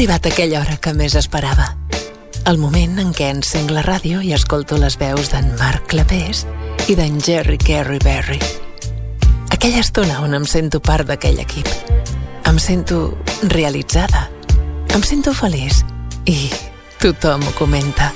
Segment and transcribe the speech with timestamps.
[0.00, 1.66] arribat aquella hora que més esperava.
[2.48, 6.46] El moment en què encenc la ràdio i escolto les veus d'en Marc Clapés
[6.88, 8.38] i d'en Jerry Carey Berry.
[9.52, 11.68] Aquella estona on em sento part d'aquell equip.
[12.48, 13.18] Em sento
[13.52, 14.30] realitzada.
[14.96, 15.84] Em sento feliç.
[16.24, 16.48] I
[16.96, 18.08] tothom ho comenta.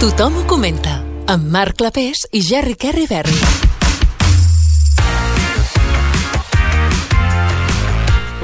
[0.00, 1.02] Tothom ho comenta.
[1.28, 3.59] Amb Marc Clapés i Jerry Carey Berry.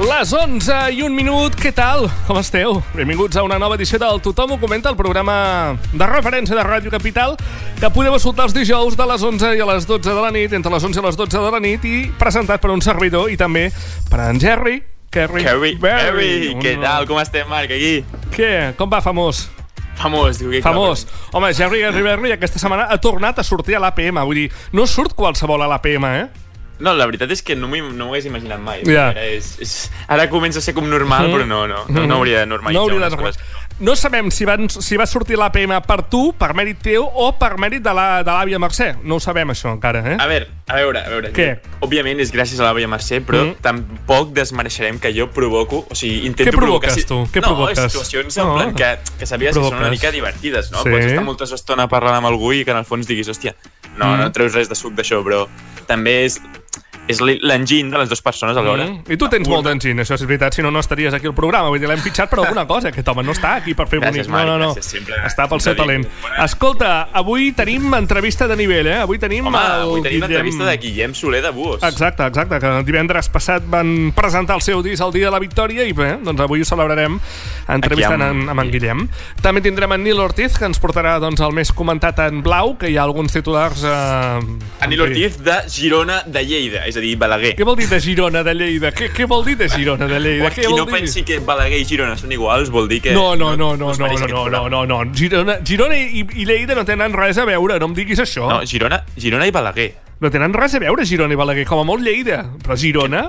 [0.07, 2.05] Les 11 i un minut, què tal?
[2.29, 2.77] Com esteu?
[2.95, 6.93] Benvinguts a una nova edició del Tothom ho comenta, el programa de referència de Ràdio
[6.93, 7.35] Capital,
[7.75, 10.55] que podeu escoltar els dijous de les 11 i a les 12 de la nit,
[10.55, 13.35] entre les 11 i les 12 de la nit, i presentat per un servidor i
[13.35, 13.67] també
[14.07, 14.79] per en Jerry,
[15.11, 16.07] Kerry, Kerry, Berry.
[16.07, 17.11] Kerry, què tal?
[17.11, 17.99] Com estem, Marc, aquí?
[18.31, 18.53] Què?
[18.79, 19.49] Com va, famós?
[19.97, 21.03] Famós, diu que Famós.
[21.33, 24.87] Home, Jerry Gary Berry aquesta setmana ha tornat a sortir a l'APM, vull dir, no
[24.87, 26.46] surt qualsevol a l'APM, eh?
[26.79, 28.83] No, la veritat és que no m'ho no hagués imaginat mai.
[28.85, 29.09] Ja.
[29.09, 31.33] Ara, és, és, ara comença a ser com normal, Mhm.
[31.35, 33.39] però no, no, no, no hauria de normalitzar No hauria de coses.
[33.79, 37.57] No sabem si, van, si va sortir l'APM per tu, per mèrit teu, o per
[37.61, 38.95] mèrit de l'àvia Mercè.
[39.03, 40.17] No ho sabem, això, encara, eh?
[40.19, 41.31] A veure, a veure, a veure.
[41.31, 41.59] Què?
[41.85, 43.55] Òbviament és gràcies a la Veia Mercè, però Mm.
[43.61, 47.27] tampoc desmereixerem que jo provoco, o sigui, intento Què provoques, provocar...
[47.29, 47.31] tu?
[47.31, 47.91] Què no, provoques?
[47.91, 48.43] situacions No.
[48.43, 49.91] en plan que, que sabies que són una Provoques.
[49.91, 50.81] mica divertides, no?
[50.81, 50.89] Sí.
[50.89, 53.53] Pots estar molta estona parlant amb algú i que en el fons diguis, hòstia,
[53.95, 54.19] no, Mm.
[54.21, 55.47] no treus res de suc d'això, però
[55.85, 56.41] també és,
[57.07, 58.85] és l'enginy de les dues persones alhora.
[58.85, 59.11] Mm.
[59.13, 61.69] I tu tens molt d'enginy, això és veritat, si no, no estaries aquí al programa.
[61.69, 62.89] Vull dir, l'hem fitxat per alguna cosa.
[62.89, 64.33] Aquest home no està aquí per fer Gràcies, bonic.
[64.33, 64.73] Marc, no, no, no.
[64.75, 66.03] gràcies, sempre- està pel seu talent.
[66.05, 66.29] dic.
[66.43, 68.97] Escolta, avui tenim entrevista de nivell, eh?
[69.01, 70.29] Avui tenim Home, el avui tenim Guillem...
[70.29, 71.83] l'entrevista de Guillem Soler de Buos.
[71.83, 75.85] Exacte, exacte, que divendres passat van presentar el seu disc el dia de la victòria
[75.87, 77.19] i bé, doncs avui ho celebrarem
[77.67, 79.07] entrevistant Aquí amb- amb, en Guillem.
[79.41, 82.89] També tindrem en Nil Ortiz, que ens portarà doncs, el més comentat en blau, que
[82.91, 83.83] hi ha alguns titulars...
[83.83, 84.39] Eh,
[84.81, 84.99] en fi.
[84.99, 87.53] Ortiz de Girona de Lleida, és a dir, Balaguer.
[87.57, 88.91] Què vol dir de Girona de Lleida?
[88.91, 90.49] Què, què vol dir de Girona de Lleida?
[90.51, 90.93] Qui Què no dir?
[90.97, 93.13] pensi que Balaguer i Girona són iguals vol dir que...
[93.15, 94.99] No, no, no, no, no, no, no, no, no, no.
[95.13, 98.49] Girona, Girona i, i Lleida no tenen res a veure, no em diguis això.
[98.49, 99.91] No, Girona, Girona i Balaguer.
[100.19, 102.43] No tenen res a veure Girona i Balaguer, com a molt Lleida.
[102.63, 103.27] Però Girona,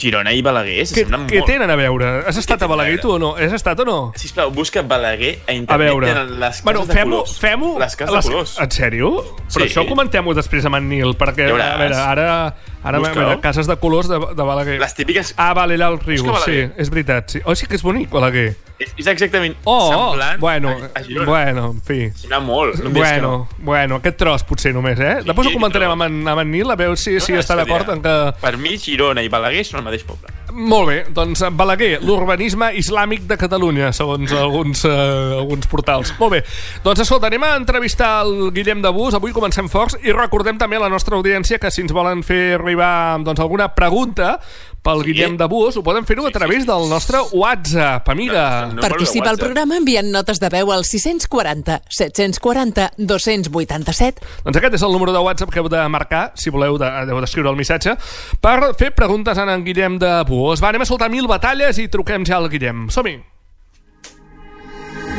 [0.00, 1.50] Girona i Balaguer què, s'assemblen què molt.
[1.50, 2.06] tenen a veure?
[2.30, 3.02] Has estat a a Balaguer veure?
[3.02, 3.34] tu o no?
[3.36, 3.96] Has estat o no?
[4.16, 5.88] Sisplau, busca Balaguer a A internet.
[5.90, 6.06] veure.
[6.06, 7.34] tenen les cases bueno, de fem-ho, colors.
[7.42, 7.72] fem-ho...
[7.82, 8.54] Les cases de colors.
[8.64, 9.10] En sèrio?
[9.52, 9.68] Però Sí.
[9.68, 12.56] això comentem-ho després amb en Nil, perquè, a veure, ara...
[12.82, 13.18] Ara, Busca-ho.
[13.26, 14.78] veure, cases de colors de, de Balaguer.
[14.80, 15.34] Les típiques...
[15.36, 17.28] Ah, vale, allà al riu, Busca sí, és veritat.
[17.36, 17.40] Sí.
[17.44, 18.54] Oh, sí que és bonic, Balaguer.
[18.80, 21.26] És, és exactament Oh, semblant bueno, a, a Girona.
[21.28, 21.98] bueno, en fi.
[22.16, 22.78] Sembla molt.
[22.80, 23.48] No Bueno, no.
[23.58, 25.18] bueno, aquest tros potser només, eh?
[25.26, 27.90] Després ho comentarem amb en, amb en Nil, a veure si, si No, està d'acord
[27.92, 28.14] en que...
[28.40, 30.32] Per mi, Girona i Balaguer són el mateix poble.
[30.56, 34.96] Molt bé, doncs Balaguer, l'urbanisme islàmic de Catalunya, segons alguns, eh,
[35.36, 36.14] alguns portals.
[36.18, 36.40] Molt bé,
[36.82, 40.80] doncs escolta, anem a entrevistar el Guillem de Bus, avui comencem forts, i recordem també
[40.80, 44.38] a la nostra audiència que si ens volen fer arribar doncs, alguna pregunta
[44.80, 45.12] pel Sí.
[45.12, 48.70] Guillem de Bus, ho poden fer-ho a través del nostre WhatsApp, amiga.
[48.80, 54.92] Participa al programa enviant notes de veu al 640 740 287 Doncs aquest és el
[54.92, 57.96] número de WhatsApp que heu de marcar, si voleu, de, heu d'escriure el missatge,
[58.40, 60.62] per fer preguntes a en Guillem de Buós.
[60.62, 62.88] Va, anem a soltar mil batalles i truquem ja al Guillem.
[62.88, 63.18] Som-hi!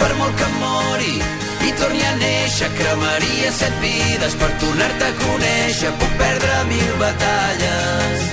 [0.01, 5.95] Per molt que mori i torni a néixer, cremaria set vides per tornar-te a conèixer.
[6.03, 8.29] Puc perdre mil batalles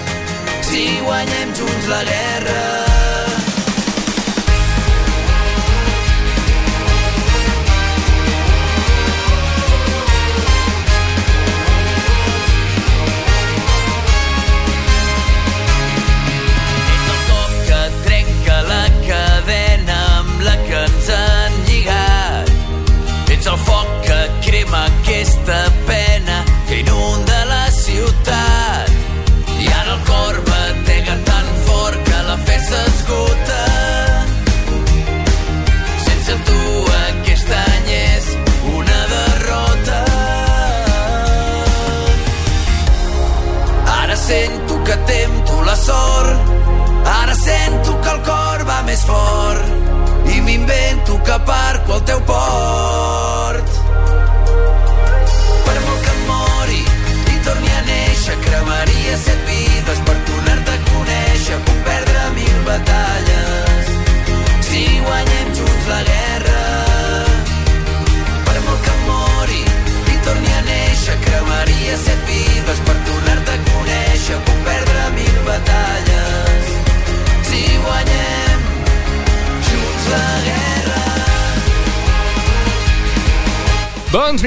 [0.68, 2.97] si guanyem junts la guerra.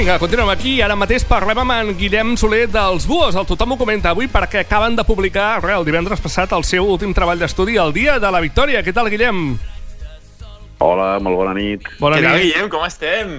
[0.01, 0.79] Vinga, continuem aquí.
[0.81, 3.35] Ara mateix parlem amb en Guillem Soler dels Buos.
[3.37, 6.87] El tothom ho comenta avui perquè acaben de publicar re, el divendres passat el seu
[6.89, 8.81] últim treball d'estudi, el dia de la victòria.
[8.81, 9.57] Què tal, Guillem?
[10.81, 11.85] Hola, molt bona nit.
[12.01, 12.47] Bona Què tal, nit.
[12.55, 12.69] Guillem?
[12.73, 13.33] Com estem?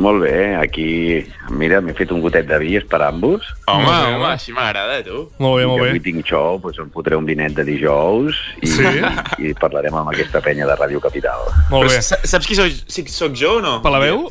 [0.00, 0.86] Molt bé, aquí,
[1.58, 3.48] mira, m'he fet un gotet de vi esperant-vos.
[3.66, 4.28] Home, bé, home, home.
[4.36, 5.24] així m'agrada, tu.
[5.42, 5.88] Molt bé, I molt bé.
[5.90, 8.86] avui tinc show, doncs em fotré un vinet de dijous i, Sí?
[9.42, 11.42] i parlarem amb aquesta penya de Ràdio Capital.
[11.74, 11.96] Molt bé.
[11.98, 13.80] Però sa- saps qui soc, si soc jo o no?
[13.82, 14.30] Per la veu?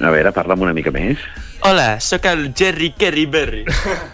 [0.00, 1.18] A veure, parla'm una mica més.
[1.66, 3.64] Hola, sóc el Jerry Kerry Berry.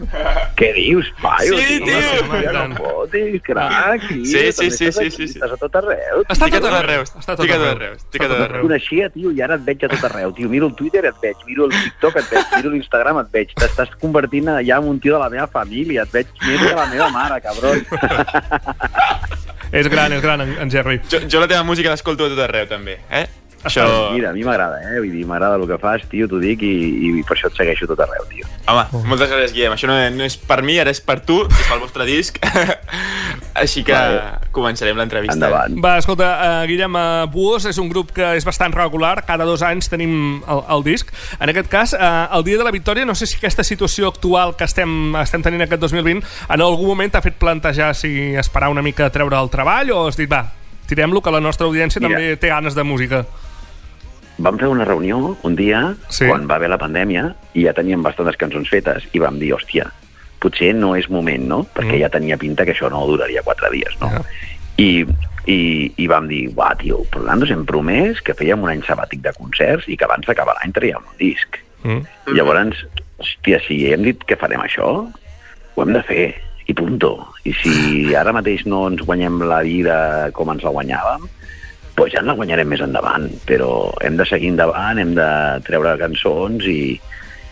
[0.59, 1.59] Què dius, paio?
[1.61, 1.99] Sí, tio.
[2.31, 2.77] Ja I no tant.
[2.79, 4.07] fotis, crac.
[4.09, 5.39] tio, Sí, sí, sí, sí, aquí, sí, sí.
[5.39, 6.23] Estàs a tot arreu.
[6.25, 6.79] Està a tot arreu.
[6.79, 7.05] arreu.
[7.05, 7.99] Està a tot arreu.
[7.99, 8.65] Estic Està a tot arreu.
[8.65, 10.49] Coneixia, tio, i ara et veig a tot arreu, tio.
[10.49, 11.45] Miro el Twitter, et veig.
[11.51, 12.57] Miro el TikTok, et veig.
[12.57, 13.55] Miro l'Instagram, et veig.
[13.61, 16.09] T'estàs convertint ja en un tio de la meva família.
[16.09, 17.85] Et veig més que la meva mare, cabron.
[19.75, 21.01] És gran, és gran, en, en Jerry.
[21.11, 23.25] Jo, jo la teva música l'escolto a tot arreu, també, eh?
[23.65, 23.85] Això...
[24.13, 24.99] Mira, a mi m'agrada, eh?
[25.01, 26.75] Vull dir, m'agrada el que fas, tio, t'ho dic, i,
[27.09, 28.49] i per això et segueixo tot arreu, tio.
[28.69, 29.77] Home, moltes gràcies, Guillem.
[29.77, 32.41] Això no, no és per mi, ara és per tu, és pel vostre disc.
[33.65, 34.49] Així que Vale.
[34.55, 35.37] començarem l'entrevista.
[35.37, 35.79] Endavant.
[35.85, 39.63] Va, escolta, uh, Guillem, uh, Buos és un grup que és bastant regular, cada dos
[39.65, 41.13] anys tenim el, el disc.
[41.39, 44.57] En aquest cas, uh, el dia de la victòria, no sé si aquesta situació actual
[44.59, 48.83] que estem, estem tenint aquest 2020 en algun moment t'ha fet plantejar si esperar una
[48.83, 50.45] mica a treure el treball o has dit, va,
[50.91, 52.17] tirem-lo, que la nostra audiència Mira.
[52.17, 53.25] també té ganes de música.
[54.39, 56.27] Vam fer una reunió un dia, Sí.
[56.27, 59.87] quan va haver la pandèmia, i ja teníem bastantes cançons fetes, i vam dir, hòstia,
[60.41, 61.65] potser no és moment, no?
[61.75, 62.01] Perquè Mm.
[62.01, 64.09] ja tenia pinta que això no duraria quatre dies, no?
[64.11, 64.23] Ja.
[64.77, 65.07] I,
[65.47, 69.21] i, I vam dir, uah, tio, però nosaltres hem promès que fèiem un any sabàtic
[69.23, 71.59] de concerts i que abans d'acabar l'any traiem un disc.
[71.85, 72.03] Mm.
[72.35, 72.87] Llavors,
[73.19, 75.07] hòstia, si hem dit que farem això,
[75.77, 76.35] ho hem de fer,
[76.67, 77.27] i punto.
[77.45, 81.29] I si ara mateix no ens guanyem la vida com ens la guanyàvem,
[81.97, 85.29] doncs ja ens la guanyarem més endavant, però hem de seguir endavant, hem de
[85.67, 86.99] treure cançons i,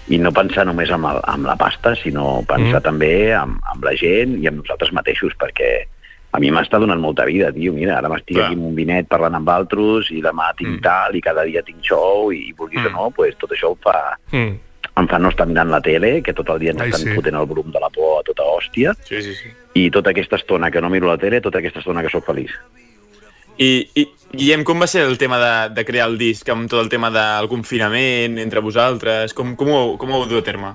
[0.09, 2.85] i no pensar només en, el, en la pasta, sinó pensar Mm.
[2.85, 5.85] també en, en la gent i en nosaltres mateixos, perquè
[6.33, 7.73] a mi m'està donant molta vida, tio.
[7.77, 10.83] Mira, ara m'estic aquí amb un vinet parlant amb altres i demà tinc Mm.
[10.83, 12.87] tal i cada dia tinc show i vulguis Mm.
[12.87, 14.59] o no, pues, tot això em fa, Mm.
[14.97, 17.15] em fa no estar mirant la tele, que tot el dia ens Ai, estan sí.
[17.15, 19.49] fotent el brum de la por a tota hòstia, Sí, sí, sí.
[19.75, 22.51] i tota aquesta estona que no miro la tele, tota aquesta estona que sóc feliç.
[23.63, 26.81] I, I, Guillem, com va ser el tema de, de crear el disc, amb tot
[26.83, 29.35] el tema del confinament entre vosaltres?
[29.37, 30.73] Com, com, ho, com ho heu dut a terme?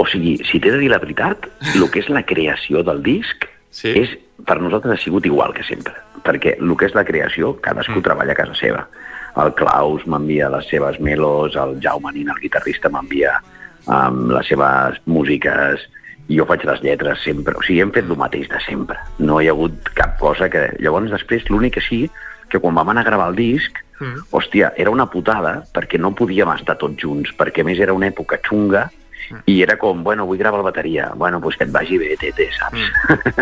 [0.00, 3.46] O sigui, si t'he de dir la veritat, el que és la creació del disc
[3.76, 3.90] Sí?
[3.92, 4.12] és,
[4.48, 5.92] per nosaltres ha sigut igual que sempre.
[6.24, 8.04] Perquè el que és la creació, cadascú Mm.
[8.06, 8.86] treballa a casa seva.
[9.36, 13.34] El Klaus m'envia les seves melos, el Jaume Nin, el guitarrista, m'envia
[13.86, 15.84] um, les seves músiques,
[16.28, 17.54] jo faig les lletres sempre.
[17.56, 18.98] O sigui, hem fet el mateix de sempre.
[19.18, 20.68] No hi ha hagut cap cosa que...
[20.82, 22.06] Llavors, després, l'únic que sí,
[22.50, 24.26] que quan vam anar a gravar el disc, Mm.
[24.30, 28.36] hòstia, era una putada perquè no podíem estar tots junts, perquè més era una època
[28.44, 28.90] xunga
[29.48, 32.50] i era com, bueno, vull gravar la bateria, bueno, doncs que et vagi bé, tete,
[32.52, 32.84] saps?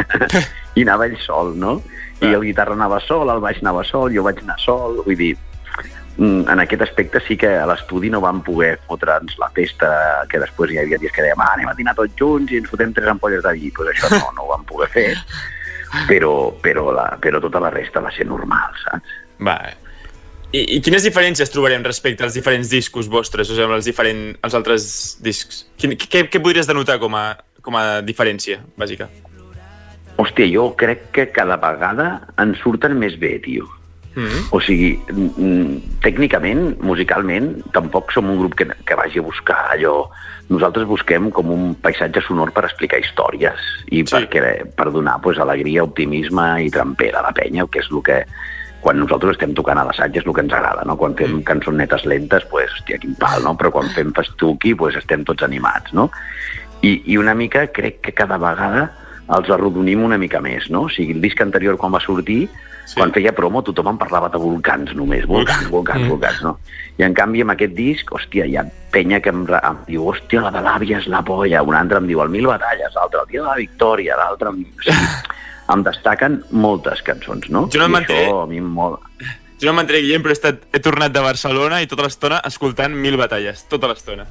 [0.78, 1.80] I anava ell sol, no?
[2.22, 5.34] I el guitarra anava sol, el baix anava sol, jo vaig anar sol, vull dir,
[5.34, 9.88] mm, en aquest aspecte sí que a l'estudi no vam poder fotre'ns la festa,
[10.30, 12.70] que després hi havia dies que dèiem, ah, anem a dinar tots junts i ens
[12.70, 15.08] fotem tres ampolles de vi, doncs això no, no ho vam poder fer,
[16.10, 19.18] però, però, la, però tota la resta va ser normal, saps?
[19.42, 19.58] Va.
[20.54, 24.24] I, I quines diferències trobarem respecte als diferents discos vostres, o sigui, amb els, diferent,
[24.46, 24.84] els altres
[25.24, 25.64] discs?
[25.80, 27.26] Quin, què, què podries denotar com a,
[27.64, 29.10] com a diferència, bàsica?
[30.14, 33.66] Hòstia, jo crec que cada vegada ens surten més bé, tio.
[34.16, 34.42] Mm -hmm.
[34.50, 40.08] O sigui, mm, tècnicament, musicalment, tampoc som un grup que, que vagi a buscar allò...
[40.48, 43.56] Nosaltres busquem com un paisatge sonor per explicar històries
[43.86, 44.06] i Sí.
[44.06, 44.14] sí.
[44.14, 48.26] perquè, per donar pues, alegria, optimisme i trampera a la penya, que és el que
[48.82, 50.96] quan nosaltres estem tocant a l'assaig és el que ens agrada, no?
[50.98, 51.42] Quan fem Mm.
[51.44, 53.56] cançonetes lentes, pues, hòstia, quin pal, no?
[53.56, 56.10] Però quan fem festuqui, pues, estem tots animats, no?
[56.82, 58.92] I, I una mica crec que cada vegada
[59.30, 60.82] els arrodonim una mica més, no?
[60.82, 62.50] O sigui, el disc anterior, quan va sortir,
[62.84, 62.92] Sí.
[62.92, 63.00] sí.
[63.00, 66.08] quan feia promo, tothom em parlava de volcans només, volcans, volcans, Mm.
[66.08, 66.58] volcans, no?
[66.98, 70.42] I en canvi, amb aquest disc, hòstia, hi ha penya que em, em diu, hòstia,
[70.44, 73.32] la de l'àvia és la polla, un altre em diu el Mil Batalles, l'altre el
[73.32, 74.64] Dia de la Victòria, l'altre em...
[74.84, 75.08] Sigui,
[75.72, 77.66] em destaquen moltes cançons, no?
[77.72, 79.00] Jo no això a mi em molt...
[79.62, 82.92] Jo no m'entré, Guillem, però he, estat, he tornat de Barcelona i tota l'estona escoltant
[82.92, 84.26] mil batalles, tota l'estona.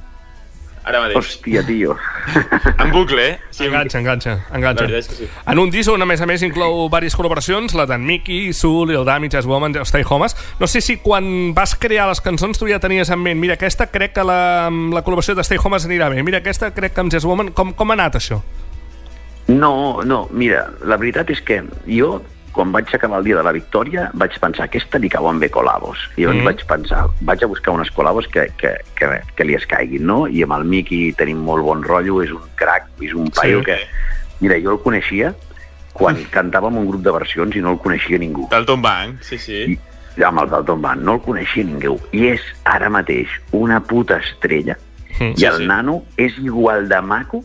[0.84, 1.16] Ara mateix.
[1.16, 1.94] Hòstia, tio.
[2.84, 3.38] En bucle, eh?
[3.50, 4.84] Sí, Enganxa, enganxa, La enganxa.
[4.84, 5.28] veritat és que sí.
[5.48, 8.92] En un disc on, a més a més, inclou diverses col·laboracions, la d'en Mickey, Soul,
[8.92, 10.36] el Damage, As Woman, Stay Homes.
[10.60, 13.86] No sé si quan vas crear les cançons tu ja tenies en ment, mira, aquesta
[13.92, 17.12] crec que la, la col·laboració de Stay Homes anirà bé, mira, aquesta crec que amb
[17.12, 17.54] Jazz Woman...
[17.56, 18.42] Com, com ha anat això?
[19.48, 22.18] No, no, mira, la veritat és que jo
[22.54, 25.98] quan vaig acabar el dia de la victòria, vaig pensar, aquesta li cauen bé colabos.
[26.16, 26.44] I llavors Mm.
[26.44, 30.28] vaig pensar, vaig a buscar unes colabos que, que, que, que li escaiguin, no?
[30.28, 33.64] I amb el Miqui tenim molt bon rotllo, és un crac, és un paio Sí.
[33.66, 33.78] que...
[34.40, 35.34] Mira, jo el coneixia
[35.92, 38.48] quan cantava en un grup de versions i no el coneixia ningú.
[38.50, 39.78] Dalton Bank, sí, sí.
[40.16, 41.98] I, amb el Dalton Band, no el coneixia ningú.
[42.12, 44.76] I és ara mateix una puta estrella.
[45.20, 45.66] Mm, I sí, el sí.
[45.66, 47.42] nano és igual de maco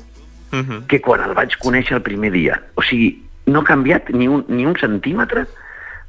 [0.51, 0.87] Mhm.
[0.87, 2.59] que quan el vaig conèixer el primer dia.
[2.73, 5.45] O sigui, no ha canviat ni un, ni un centímetre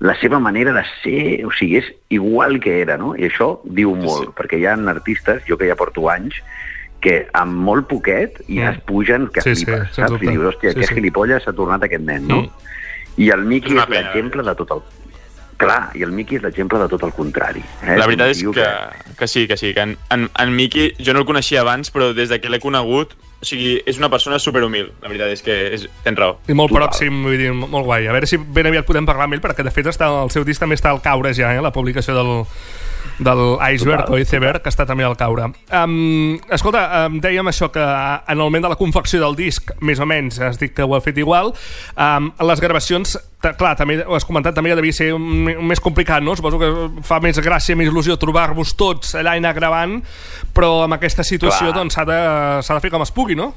[0.00, 3.12] la seva manera de ser, o sigui, és igual que era, no?
[3.16, 4.34] I això diu Sí, molt, sí.
[4.38, 6.38] perquè hi ha artistes, jo que ja porto anys,
[7.00, 8.74] que amb molt poquet ja Mm.
[8.74, 10.22] es pugen que Sí, sí, flipes, sens saps?
[10.22, 10.94] I dius, hòstia, Sí, que sí.
[10.94, 12.42] gilipolles s'ha tornat aquest nen, no?
[12.42, 12.50] Mm.
[13.20, 14.82] I el Miqui És l'exemple de tot el...
[15.60, 17.60] Clar, i el Miqui és l'exemple de tot el contrari.
[17.84, 17.96] Eh?
[17.98, 18.64] La veritat és tio que,
[19.18, 22.14] que sí, que sí, que en, en, en Miki jo no el coneixia abans, però
[22.16, 24.90] des de que l'he conegut, o sigui, és una persona superhumil.
[25.00, 26.36] La veritat és que és, tens raó.
[26.46, 26.90] I molt Total.
[26.90, 28.06] pròxim, vull dir, molt guai.
[28.06, 30.44] A veure si ben aviat podem parlar amb ell, perquè de fet està, el seu
[30.44, 31.62] disc també està al caure ja, eh?
[31.64, 32.32] la publicació del,
[33.20, 33.42] del
[33.74, 35.50] Iceberg Total, o Iceberg, que està també al caure.
[35.76, 40.00] Um, escolta, um, dèiem això que en el moment de la confecció del disc, més
[40.00, 41.52] o menys, has dit que ho ha fet igual.
[41.94, 46.36] Um, les gravacions, clar, també ho has comentat, també devia ser més complicat, no?
[46.38, 46.70] Suposo que
[47.06, 50.00] fa més gràcia, més il·lusió trobar-vos tots allà i anar gravant,
[50.56, 52.22] però amb aquesta situació doncs s'ha de,
[52.64, 53.52] s'ha de fer com es pugui, no?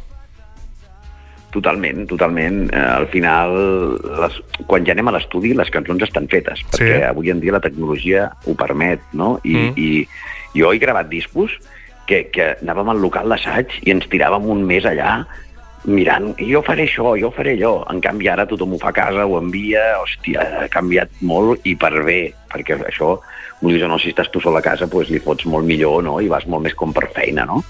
[1.54, 2.64] Totalment, totalment.
[2.74, 3.54] Eh, al final,
[4.24, 6.82] les, quan ja anem a l'estudi, les cançons estan fetes, Sí.
[6.82, 9.40] perquè avui en dia la tecnologia ho permet, no?
[9.44, 9.74] I, Mm.
[9.78, 10.08] i
[10.60, 11.52] jo he gravat discos
[12.08, 15.26] que, que anàvem al local d'assaig i ens tiràvem un mes allà
[15.86, 17.84] mirant, jo faré això, jo faré allò.
[17.92, 21.76] En canvi, ara tothom ho fa a casa, ho envia, hòstia, ha canviat molt i
[21.76, 23.20] per bé, perquè això,
[23.62, 26.20] vulguis o no, si estàs tu sol a casa, doncs li fots molt millor, no?,
[26.22, 27.62] i vas molt més com per feina, no?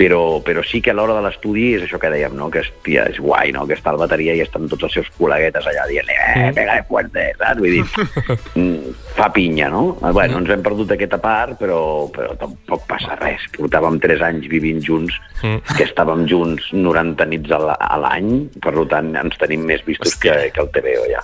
[0.00, 2.46] Però, però sí que a l'hora de l'estudi és això que dèiem, no?
[2.52, 3.66] que hòstia, és guai, no?
[3.68, 6.86] que està al bateria i estan tots els seus col·leguetes allà dient eh, pega de
[6.88, 7.60] fuerte, saps?
[7.60, 7.84] Vull dir,
[8.56, 9.82] mm, fa pinya, no?
[10.00, 11.80] Eh, Bueno, ens hem perdut aquesta part, però,
[12.14, 13.44] però tampoc passa res.
[13.58, 18.72] Portàvem tres anys vivint junts, que estàvem junts 90 nits a la- a l'any, per
[18.90, 21.20] tant ens tenim més vistos que, que el TVO ja.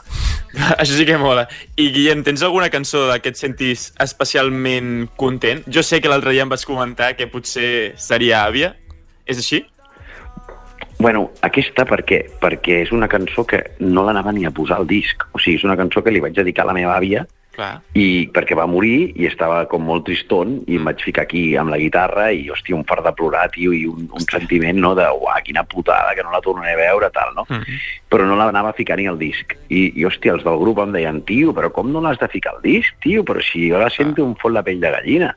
[0.80, 1.46] Això sí que mola.
[1.76, 5.62] I Guillem, tens alguna cançó que et sentis especialment content?
[5.68, 8.65] Jo sé que l'altre dia em vas comentar que potser seria Àvia.
[9.26, 9.64] És així?
[10.98, 12.22] Bueno, aquesta per què?
[12.40, 15.26] Perquè és una cançó que no l'anava ni a posar al disc.
[15.36, 17.78] O sigui, és una cançó que li vaig dedicar a la meva àvia Clar.
[17.96, 21.72] i perquè va morir i estava com molt triston i em vaig ficar aquí amb
[21.72, 25.06] la guitarra i, hòstia, un fart de plorar, tio, i un, un sentiment, no?, de,
[25.20, 27.46] uah, quina putada, que no la tornaré a veure, tal, no?
[27.48, 27.80] Mm.
[28.12, 29.56] Però no l'anava a ficar ni al disc.
[29.68, 32.56] I, i, hòstia, els del grup em deien, tio, però com no l'has de ficar
[32.56, 33.24] al disc, tio?
[33.24, 35.32] Però si jo la sento em fot la pell de gallina.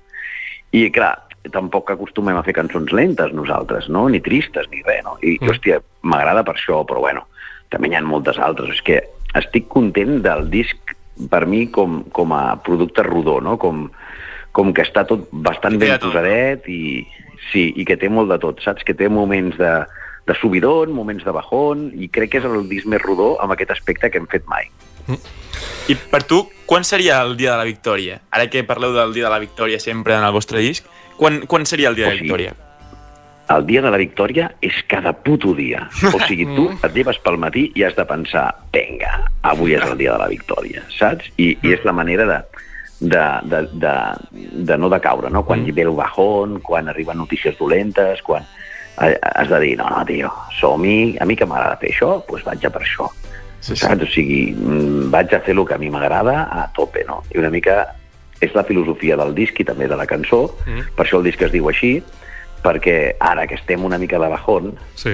[0.75, 1.15] I, clar,
[1.53, 4.07] tampoc acostumem a fer cançons lentes nosaltres, no?
[4.09, 5.17] Ni tristes, ni res, no?
[5.21, 5.45] I, Mm.
[5.45, 5.49] mm.
[5.49, 7.25] hòstia, m'agrada per això, però bueno,
[7.69, 8.75] també n'hi ha moltes altres.
[8.75, 9.03] És que
[9.35, 10.95] estic content del disc
[11.29, 13.57] per mi com, com a producte rodó, no?
[13.57, 13.89] Com,
[14.51, 17.05] com que està tot bastant ben tot, posadet i,
[17.51, 18.85] sí, i que té molt de tot, saps?
[18.87, 19.73] Que té moments de,
[20.27, 23.71] de subidon, moments de bajón, i crec que és el disc més rodó amb aquest
[23.75, 24.69] aspecte que hem fet mai.
[25.89, 28.19] I per tu, quan seria el dia de la victòria?
[28.31, 30.85] Ara que parleu del dia de la victòria sempre en el vostre disc,
[31.19, 32.55] quan, quan seria el dia de O la sigui, victòria?
[33.49, 35.87] El dia de la victòria és cada puto dia.
[36.13, 39.15] O sigui, tu et lleves pel matí i has de pensar, venga,
[39.51, 41.31] avui és el dia de la victòria, saps?
[41.37, 42.39] I, i és la manera de,
[42.99, 43.95] de, de, de,
[44.69, 45.43] de no decaure, no?
[45.47, 48.45] Quan hi ve el bajón, quan arriben notícies dolentes, quan
[49.01, 52.45] eh, has de dir, no, no, tio, som-hi, a mi que m'agrada fer això, doncs
[52.47, 53.09] vaig a per això.
[53.59, 53.81] Sí, sí.
[53.81, 54.05] Saps?
[54.05, 57.23] O sigui, mm, vaig a fer el que a mi m'agrada a tope, no?
[57.33, 57.81] I una mica
[58.41, 60.95] és la filosofia del disc i també de la cançó, Mm.
[60.95, 62.01] per això el disc es diu així,
[62.63, 65.11] perquè ara que estem una mica de bajón, Sí.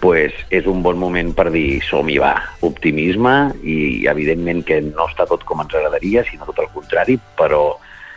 [0.00, 5.26] pues és un bon moment per dir som-hi va, optimisme i evidentment que no està
[5.26, 7.76] tot com ens agradaria, sinó tot el contrari, però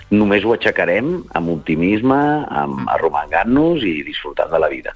[0.10, 4.92] només ho aixecarem amb optimisme, amb arromangant-nos i disfrutant de la vida.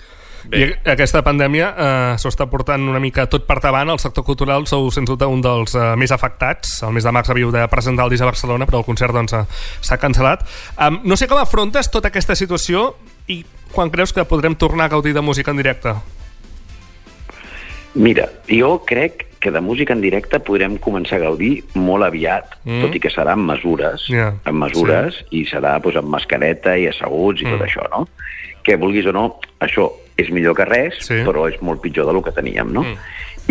[0.49, 3.89] I aquesta pandèmia eh, s'ho està portant una mica tot per davant.
[3.93, 6.79] El sector cultural sou, sens dubte, un dels eh, més afectats.
[6.87, 9.33] El mes de març havíeu de presentar el disc a Barcelona, però el concert doncs,
[9.33, 9.43] eh,
[9.81, 10.45] s'ha cancel·lat.
[10.77, 12.95] Um, no sé com afrontes tota aquesta situació
[13.27, 15.93] i quan creus que podrem tornar a gaudir de música en directe?
[17.93, 22.81] Mira, jo crec que de música en directe podrem començar a gaudir molt aviat, Mm.
[22.85, 25.41] tot i que serà amb mesures, Ja, amb mesures, sí.
[25.41, 27.57] i serà doncs, amb mascareta i asseguts i Mm.
[27.57, 28.07] tot això, no?
[28.63, 29.89] Que vulguis o no, això
[30.21, 31.21] és millor que res, Sí.
[31.25, 32.83] però és molt pitjor del que teníem, no?
[32.83, 32.97] Mm.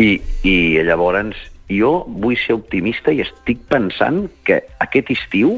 [0.00, 1.36] I, I llavors
[1.70, 5.56] jo vull ser optimista i estic pensant que aquest estiu,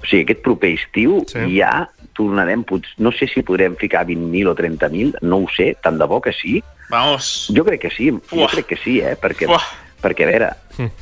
[0.00, 1.58] o sigui, aquest proper estiu, Sí.
[1.58, 2.64] ja tornarem,
[2.98, 6.32] no sé si podrem ficar 20.000 o 30.000, no ho sé, tant de bo que
[6.32, 7.50] sí, Vamos.
[7.54, 8.50] jo crec que sí, jo Uah.
[8.50, 9.16] crec que sí, eh?
[9.20, 9.62] Perquè Uah.
[10.02, 10.48] Perquè, a veure,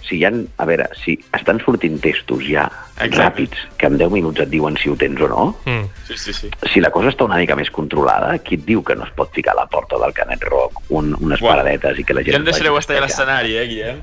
[0.06, 2.66] si hi ha, a veure, si estan sortint testos ja
[2.98, 3.18] Exacte.
[3.20, 5.86] ràpids, que en 10 minuts et diuen si ho tens o no, Mm.
[6.08, 6.50] Sí, sí, sí.
[6.72, 9.32] si la cosa està una mica més controlada, qui et diu que no es pot
[9.34, 11.56] ficar a la porta del Canet Rock un, unes Buah.
[11.56, 12.32] paradetes i que la gent...
[12.34, 14.00] Ja em deixareu estar a l'escenari, eh, Guillem?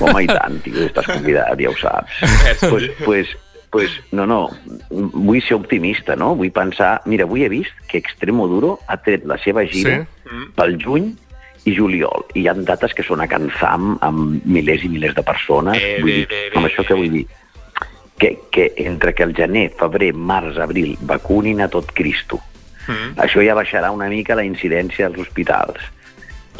[0.00, 2.20] Home, i tant, tio, estàs convidat, ja ho saps.
[2.44, 2.68] Merci.
[2.68, 3.28] pues, pues,
[3.72, 4.50] pues, no, no,
[4.90, 6.34] vull ser optimista, no?
[6.36, 7.00] Vull pensar...
[7.06, 10.36] Mira, avui he vist que Extremoduro ha tret la seva gira Sí?
[10.56, 11.10] pel juny
[11.64, 12.26] i juliol.
[12.34, 15.78] I hi ha dates que són a Can Sam amb milers i milers de persones.
[15.78, 17.26] Bé, vull dir, bé, bé, amb això què vull dir?
[18.18, 22.40] Que, que entre que el gener, febrer, març, abril vacunin a tot Cristo,
[22.82, 23.14] Mm.
[23.22, 25.78] això ja baixarà una mica la incidència als hospitals.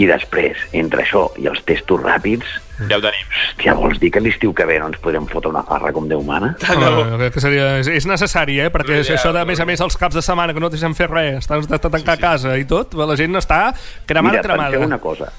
[0.01, 2.47] I després, entre això i els testos ràpids,
[2.89, 3.27] Ja ho tenim.
[3.53, 6.23] Hòstia, vols dir que l'estiu que ve no ens podrem fotre una farra com Déu
[6.27, 6.57] mana?
[6.67, 8.71] Ah, crec que seria, és, és necessari, eh?
[8.75, 10.95] Perquè Ja, això de, a més a més, els caps de setmana que no deixem
[10.99, 13.75] fer res, estan de tancar a casa i tot, la gent està
[14.07, 14.71] cremada, Mira, cremada.
[14.73, 15.31] penseu una cosa.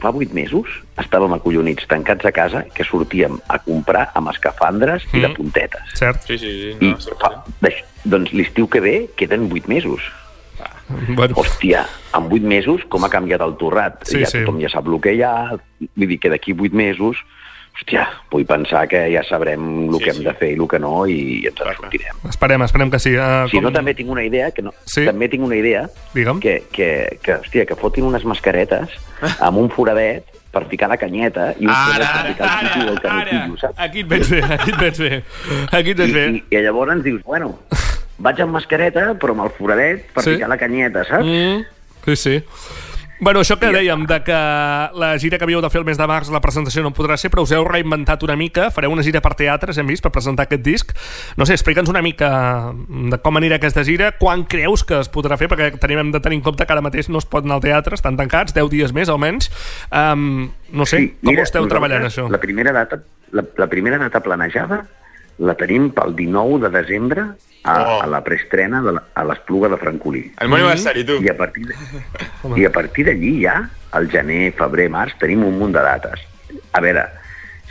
[0.00, 0.66] Fa vuit mesos
[0.98, 5.34] estàvem acollonits tancats a casa que sortíem a comprar amb escafandres i de Mm.
[5.34, 5.82] puntetes.
[5.94, 6.22] Cert?
[6.26, 6.76] Sí, sí, sí.
[6.80, 7.44] I No, sí, fa,
[8.04, 10.00] doncs l'estiu que ve queden vuit mesos.
[11.16, 14.04] Bueno, Hòstia, en vuit mesos com ha canviat el torrat?
[14.08, 14.40] Sí, ja sí.
[14.44, 15.34] tothom ja sap el que hi ha,
[15.80, 17.20] vull dir que d'aquí vuit mesos
[17.78, 20.24] hòstia, vull pensar que ja sabrem el Sí, que hem sí.
[20.26, 22.16] de fer i el que no i ens en sortirem.
[22.28, 23.12] esperem, esperem que sí.
[23.14, 25.04] Uh, Si no, també tinc una idea, que no, Sí?
[25.06, 26.40] també tinc una idea Digue'm.
[26.40, 28.88] que, que, que, hòstia, que fotin unes mascaretes
[29.38, 32.74] amb un foradet per ficar la canyeta i un Ara, foradet per ficar el Ara,
[32.74, 33.78] pitu del ara, saps?
[33.78, 35.22] aquí et veig bé, aquí et veig bé.
[35.70, 36.26] Aquí et veig bé.
[36.32, 37.58] I, i, I llavors ens dius, bueno,
[38.18, 40.34] vaig amb mascareta però amb el foradet per Sí.
[40.36, 41.24] ficar la canyeta, saps?
[41.26, 41.64] Mm,
[42.04, 42.44] sí, sí.
[43.20, 46.06] Bueno, això que dèiem, de que la gira que havíeu de fer el mes de
[46.06, 49.18] març, la presentació no podrà ser, però us heu reinventat una mica, fareu una gira
[49.20, 50.92] per teatres, hem vist, per presentar aquest disc.
[51.36, 55.36] No sé, explica'ns una mica de com anirà aquesta gira, quan creus que es podrà
[55.36, 57.56] fer, perquè tenim, hem de tenir en compte que ara mateix no es pot anar
[57.58, 59.50] al teatre, estan tancats, 10 dies més almenys.
[59.90, 62.28] Um, no sé, com ho esteu treballant, això?
[62.30, 63.00] La primera data,
[63.32, 64.84] la, la primera data planejada
[65.38, 67.26] la tenim pel 19 de desembre
[67.64, 68.02] a, Oh.
[68.02, 70.22] a la preestrena de la, a l'Espluga de Francolí.
[70.40, 71.18] El meu aniversari, tu.
[71.22, 71.74] I a partir de,
[72.60, 73.58] i a partir d'allí ja,
[73.92, 76.22] al gener, febrer, març, tenim un munt de dates.
[76.72, 77.04] A veure,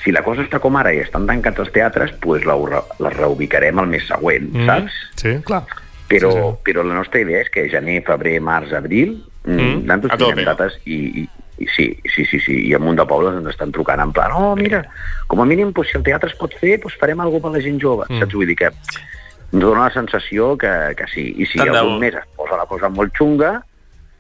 [0.03, 2.55] si la cosa està com ara i estan tancats els teatres, pues la,
[3.03, 4.67] la reubicarem el mes següent, mm.
[4.69, 5.01] saps?
[5.23, 5.63] Sí, clar.
[6.07, 9.57] Però, Sí, sí, però la nostra idea és que gener, febrer, març, abril, mm.
[9.57, 9.81] Mm.
[9.89, 10.45] nosaltres no?
[10.51, 11.27] dates i, i,
[11.57, 14.31] i sí, sí, sí, sí, i a munt de pobles ens estan trucant en plan,
[14.33, 14.83] oh, mira,
[15.27, 17.57] com a mínim, pues, si el teatre es pot fer, pues, farem alguna cosa per
[17.59, 18.19] la gent jove, Mm.
[18.19, 18.33] saps?
[18.33, 21.33] Vull dir que ens dona la sensació que, que sí.
[21.37, 23.63] I si Tant algun mes es posa la cosa molt xunga,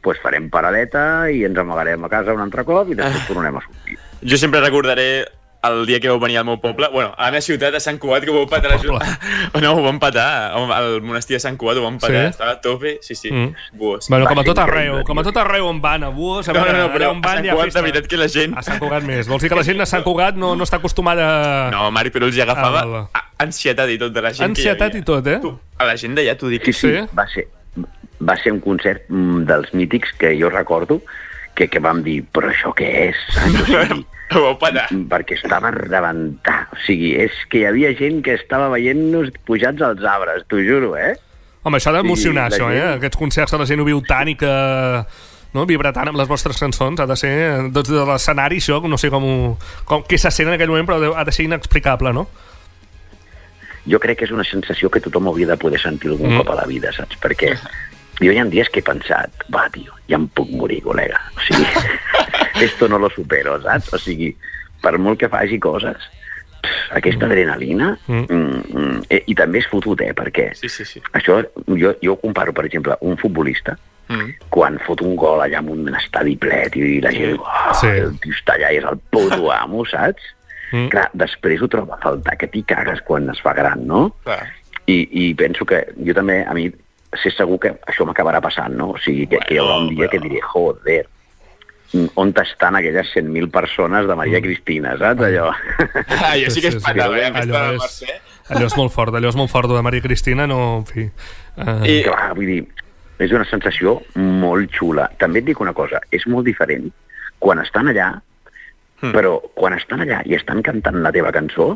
[0.01, 3.27] pues farem paradeta i ens amagarem a casa un altre cop i després Ah.
[3.27, 3.97] tornarem a sortir.
[4.23, 5.25] Jo sempre recordaré
[5.63, 7.97] el dia que vau venir al meu poble, bueno, a la meva ciutat, a Sant
[7.99, 8.71] Cugat, que ho vau patar...
[8.73, 8.99] a Poble.
[9.63, 12.29] No, ho vam patar, al monestir de Sant Cugat ho vam patar, Sí?
[12.35, 13.31] estava a tope, sí, sí.
[13.31, 13.55] Mm.
[13.73, 14.11] Buah, sí.
[14.13, 16.53] Bueno, com a tot arreu, increïble, com a tot arreu on van, a Buos, a
[16.53, 17.79] No, no, veure, no, però on a van Sant hi ha Cugat, festa.
[17.81, 18.55] de veritat que la gent...
[18.57, 19.27] A Sant Cugat més.
[19.27, 21.27] Vols dir que la gent de Sant Cugat no, no està acostumada...
[21.73, 24.91] No, Marc, però els hi agafava Ah, a- ansietat i tot de la gent Ansietat
[24.93, 25.03] que hi havia.
[25.03, 25.39] i tot, eh?
[25.43, 26.63] Tu, a la gent d'allà t'ho dic.
[26.69, 26.95] Sí, sí, Sí?
[27.01, 27.15] sí.
[27.17, 27.47] Va, ser,
[28.29, 31.01] va ser un concert mm, dels mítics que jo recordo
[31.57, 33.21] que, que vam dir, però això què és?
[33.35, 33.61] Saps?
[33.63, 34.89] O sigui, Ho vau patar.
[35.11, 36.65] perquè estava a rebentar.
[36.75, 40.97] O sigui, és que hi havia gent que estava veient-nos pujats als arbres, t'ho juro,
[40.99, 41.15] eh?
[41.63, 42.77] Home, això ha d'emocionar, Sí, això, eh?
[42.79, 44.51] gent- Aquests concerts que la gent ho viu tant i que
[45.55, 47.33] no, vibra tant amb les vostres cançons, ha de ser,
[47.73, 50.87] doncs de l'escenari, això, no sé com, ho, com què se sent en aquell moment,
[50.87, 52.27] però ha de ser inexplicable, no?
[53.87, 56.41] Jo crec que és una sensació que tothom hauria de poder sentir algun mm.
[56.41, 57.15] cop a la vida, saps?
[57.23, 57.53] Perquè
[58.19, 61.19] jo hi ha dies que he pensat, va, tio, ja em puc morir, col·lega.
[61.35, 61.65] O sigui,
[62.67, 63.93] esto no lo supero, saps?
[63.93, 64.31] O sigui,
[64.81, 65.97] per molt que faci coses,
[66.61, 67.97] pff, aquesta adrenalina...
[68.07, 68.25] Mm.
[68.29, 68.63] Mm.
[68.73, 70.13] Mm, eh, I també és fotut, eh?
[70.17, 71.01] Perquè Sí, sí, sí.
[71.13, 71.41] això,
[71.77, 74.29] jo, jo comparo, per exemple, un futbolista, Mm.
[74.47, 77.87] quan fot un gol allà en un estadi ple i la gent, oh, Sí.
[77.91, 80.23] el tio està allà i és el puto amo, saps?
[80.71, 80.77] Mm.
[80.85, 80.89] Mm.
[80.93, 84.15] Clar, després ho trobo a faltar, que t'hi cagues quan es fa gran, no?
[84.23, 84.45] Clar.
[84.87, 86.69] I, I penso que jo també, a mi,
[87.17, 88.91] sé segur que això m'acabarà passant, no?
[88.95, 91.05] O sigui, que, que hi haurà un dia que diré, joder,
[92.15, 95.21] on estan aquelles 100.000 persones de Maria Cristina, saps?
[95.23, 95.51] Allò.
[96.19, 96.85] Ah, jo sí que Sí, es sí, sí.
[96.85, 97.25] patava, eh?
[97.31, 98.17] Allò Aquesta de és- Mercè.
[98.49, 101.07] Allò és molt fort, allò és molt fort, de Maria Cristina, no, en fi...
[101.57, 102.61] Uh, I- Clar, vull dir,
[103.19, 105.09] és una sensació molt xula.
[105.19, 106.91] També et dic una cosa, és molt diferent
[107.39, 108.13] quan estan allà,
[108.97, 109.11] Hmm.
[109.13, 111.67] però quan estan allà i estan cantant la teva cançó,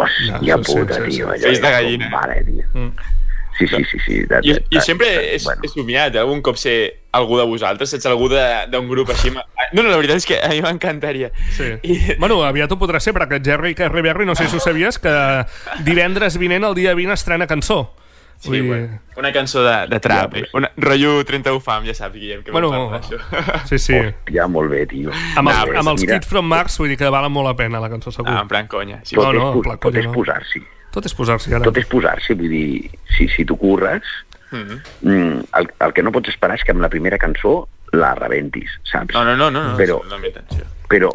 [0.00, 1.16] hòstia No, sí, sí, puta, sí, sí.
[1.18, 1.26] tio.
[1.28, 2.08] allò Fills de és gallina.
[2.12, 2.64] Vale, tio.
[2.72, 2.90] Mm.
[3.58, 3.98] Sí, sí, sí.
[4.04, 7.02] sí de, Jo, de, jo de- sempre de- he, he somiat eh, algun cop ser
[7.12, 8.04] algú de vosaltres, saps?
[8.06, 9.30] Algú de- d'un grup així.
[9.30, 11.32] Ma- No, no, la veritat és que a mi m'encantaria.
[11.56, 11.72] Sí.
[11.82, 12.14] I...
[12.18, 15.10] Bueno, aviat ho podrà ser, perquè Jerry Carry Berry, no sé si ho sabies, que
[15.84, 17.94] divendres vinent, el dia 20, estrena cançó.
[18.38, 20.34] Sí, Vull dir- bueno, una cançó de, de trap.
[20.34, 20.48] Ja, eh?
[20.52, 23.94] Una, rotllo 31 fam, ja saps, Guillem, que Bueno, bueno, parlar sí, sí.
[23.96, 25.10] Hòstia, molt bé, tio.
[25.34, 27.56] Amb, Nah, els, amb els mira, Kids from Mars, vull dir que valen molt la
[27.56, 28.28] pena la cançó, segur.
[28.28, 29.00] Ah, en plan conya.
[29.04, 30.12] Sí, Tot, No, no, po- clar, tot conya, és no.
[30.12, 30.62] posar-s'hi.
[30.96, 31.64] Tot és posar-s'hi ara.
[31.68, 34.02] Tot és posar-s'hi, vull dir, si, si tu curres,
[34.50, 34.76] Mhm.
[35.02, 38.70] mm, el, el que no pots esperar és que amb la primera cançó la rebentis,
[38.90, 39.12] saps?
[39.14, 40.64] No, no, no, no, no, Però- no, no atenció.
[40.88, 41.10] Però,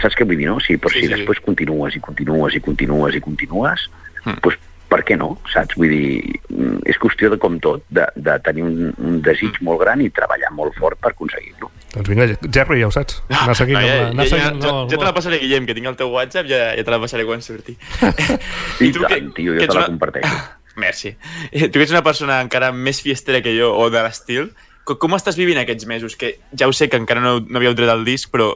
[0.00, 0.60] saps què vull dir, no?
[0.60, 1.18] Sí, però Sí, si sí, sí.
[1.18, 3.88] després continues i continues i continues i continues,
[4.24, 4.36] Mm.
[4.42, 4.58] doncs
[4.90, 5.74] per què no, saps?
[5.74, 9.64] Vull dir, mm, és qüestió de com tot, de, de tenir un, un desig Mm.
[9.64, 11.70] molt gran i treballar molt fort per aconseguir-lo.
[11.90, 13.16] Doncs vinga, Jerry, ja ho saps.
[13.34, 14.00] Anar seguint No, ja, la...
[14.00, 16.12] ja, Anar ja, seguint, ja, no, ja te la passaré, Guillem, que tinc el teu
[16.14, 17.74] WhatsApp, ja, ja te la passaré quan surti.
[18.86, 20.34] I tant, tio, jo ets te la comparteixo.
[20.80, 21.16] Merci.
[21.50, 24.52] Eh, Tu que ets una persona encara més fiestera que jo, o de l'estil,
[24.86, 26.14] co- com estàs vivint aquests mesos?
[26.16, 28.52] Que ja ho sé que encara no, no havíeu tret el disc, però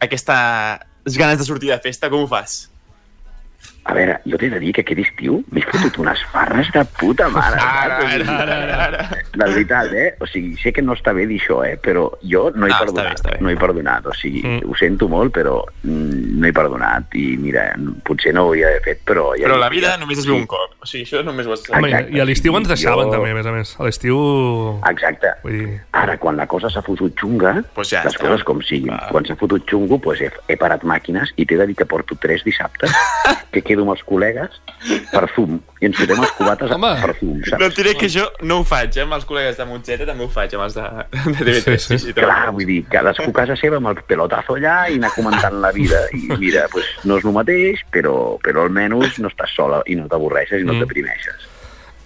[0.00, 2.68] aquestes ganes de sortir de festa, com ho fas?
[3.88, 7.28] A veure, jo t'he de dir que aquest estiu m'he fotut unes farres de puta
[7.32, 7.56] mare.
[7.56, 9.06] Ara, ara, ara, ara.
[9.32, 10.10] De veritat, eh?
[10.20, 11.78] O sigui, sé que no està bé dir això, eh?
[11.80, 13.08] Però jo no he Ah, està perdonat.
[13.08, 13.38] bé, està bé.
[13.40, 14.06] No he perdonat.
[14.06, 14.68] O sigui, Mm.
[14.68, 17.14] ho sento molt, però mm, no he perdonat.
[17.16, 17.64] I mira,
[18.04, 19.32] potser no ho d'haver fet, però...
[19.40, 20.76] Ja Però la vida ja- només es viu un cop.
[20.82, 23.12] O sigui, això només ho has de Home, Exacte, i a l'estiu ens deixaven jo-
[23.12, 23.74] també, a més a més.
[23.80, 24.18] A l'estiu...
[24.90, 25.32] Exacte.
[25.42, 25.80] Vull dir...
[25.92, 28.20] Ara, quan la cosa s'ha fotut xunga, Pues ja les està.
[28.26, 28.92] coses com siguin.
[28.92, 29.08] Va.
[29.10, 32.16] Quan s'ha fotut xungo, pues he, he parat màquines i t'he de dir que porto
[32.20, 32.92] tres dissabtes
[33.52, 34.56] que quedo amb els col·legues
[35.12, 35.58] per fum.
[35.80, 36.90] I ens fotem els cubates Home.
[37.02, 37.60] per fum, saps?
[37.60, 39.04] No et diré que jo no ho faig, eh?
[39.06, 41.78] Amb els col·legues de Montxeta també ho faig, amb els de, de TV3.
[41.86, 42.14] Sí, sí.
[42.18, 45.70] Clar, vull dir, cadascú a casa seva amb el pelotazo allà i anar comentant la
[45.72, 46.00] vida.
[46.14, 50.08] I mira, pues, no és el mateix, però, però almenys no estàs sola i no
[50.10, 50.76] t'avorreixes i no Mm.
[50.76, 50.86] mm.
[50.86, 51.48] deprimeixes.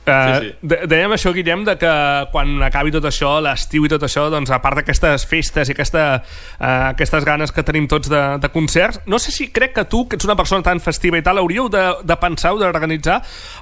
[0.03, 0.79] Uh, Sí, sí.
[0.91, 1.91] Dèiem això, Guillem, de que
[2.33, 6.03] quan acabi tot això, l'estiu i tot això, doncs a part d'aquestes festes i aquesta,
[6.59, 10.05] uh, aquestes ganes que tenim tots de, de concerts, no sé si crec que tu,
[10.09, 13.21] que ets una persona tan festiva i tal, hauríeu de, de pensar o d'organitzar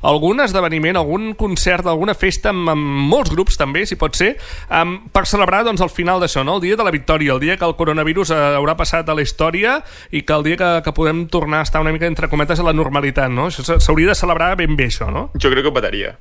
[0.09, 4.33] algun esdeveniment, algun concert, alguna festa amb, amb molts grups també, si pot ser,
[4.73, 6.57] um, per celebrar doncs, el final d'això, no?
[6.57, 9.27] el dia de la victòria, el dia que el coronavirus uh, haurà passat a la
[9.27, 12.61] història i que el dia que, que podem tornar a estar una mica entre cometes
[12.61, 13.29] a la normalitat.
[13.29, 13.51] No?
[13.53, 15.29] S'hauria de celebrar ben bé, això, no?
[15.37, 16.17] Jo crec que ho petaria.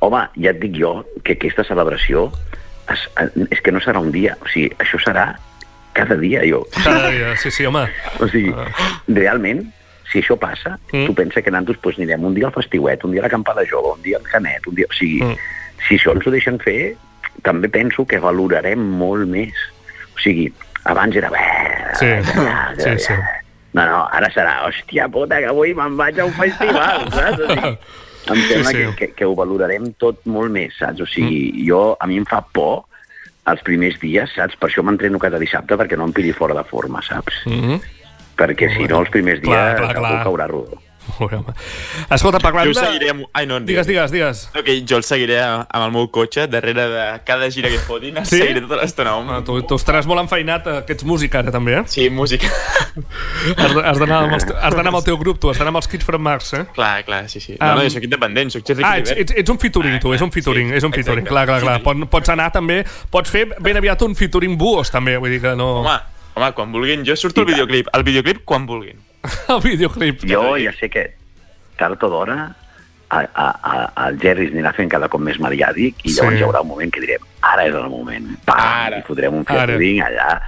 [0.00, 0.92] Home, ja et dic jo
[1.26, 2.28] que aquesta celebració
[2.92, 3.00] es,
[3.50, 5.32] és que no serà un dia, o sigui, això serà
[5.98, 6.60] cada dia, jo.
[6.84, 7.82] Cada dia, sí, sí, home.
[8.22, 8.52] O sigui,
[9.08, 9.64] realment,
[10.12, 11.06] si això passa, Mm.
[11.06, 13.96] tu pensa que nosaltres pues, anirem un dia al festiuet, un dia a l'acampada jove,
[13.96, 14.86] un dia al Canet, un dia...
[14.88, 15.34] O sigui, Mm.
[15.34, 15.82] mm.
[15.88, 16.94] si això ens ho deixen fer,
[17.42, 19.52] també penso que valorarem molt més.
[20.14, 20.46] O sigui,
[20.84, 21.28] abans era...
[21.98, 22.06] Sí,
[22.78, 23.12] sí, sí.
[23.74, 27.42] No, no, ara serà, hòstia puta, que avui me'n vaig a un festival, saps?
[27.44, 27.74] O sigui,
[28.34, 28.84] em sembla Sí, sí.
[28.84, 31.00] Que, que, que ho valorarem tot molt més, saps?
[31.04, 31.66] O sigui, mm.
[31.68, 32.84] jo, a mi em fa por
[33.48, 34.58] els primers dies, saps?
[34.60, 37.44] Per això m'entreno cada dissabte, perquè no em pilli fora de forma, saps?
[37.46, 37.80] Mm -hmm.
[38.38, 40.24] Perquè si no, els primers dies Clar, clar, algú clar.
[40.24, 40.82] caurà rodó.
[42.10, 42.86] Escolta, parlant Jo de...
[42.86, 43.24] seguiré amb...
[43.32, 44.42] Ai, no, Digues, digues, digues.
[44.64, 48.26] Que jo el seguiré amb el meu cotxe, darrere de cada gira que fotin, el
[48.26, 48.38] Sí?
[48.42, 49.14] seguiré tota l'estona.
[49.16, 49.32] home.
[49.38, 51.82] Ah, tu, tu estaràs molt enfeinat, eh, que ets músic ara també, eh?
[51.86, 52.48] Sí, música.
[53.56, 55.88] Has has d'anar amb, els, has amb el teu grup, tu, has d'anar amb els
[55.90, 56.64] Kids from Mars, eh?
[56.74, 57.56] clar, clar, sí, sí.
[57.60, 60.12] No, Um, no, jo soc independent, soc Jerry Ah, ets, ets, ets un featuring, tu,
[60.16, 61.34] és un featuring, Sí, és un featuring, exacte.
[61.34, 61.96] clar, clar, clar.
[61.98, 65.54] Sí, Pots, anar també, pots fer ben aviat un featuring buos, també, vull dir que
[65.58, 65.68] no...
[65.82, 65.98] Home,
[66.34, 67.04] home, quan vulguin.
[67.06, 67.52] Jo surto tant.
[67.52, 67.88] videoclip.
[67.92, 68.98] El videoclip quan vulguin.
[69.54, 70.24] El videoclip.
[70.28, 71.06] Jo ja sé que
[71.78, 72.54] tard o d'hora
[73.08, 76.40] el Jerry anirà fent cada cop més mediàtic i llavors Sí.
[76.42, 78.98] hi haurà un moment que direm ara és el moment, pam, Ara.
[78.98, 80.40] i fotrem un featuring allà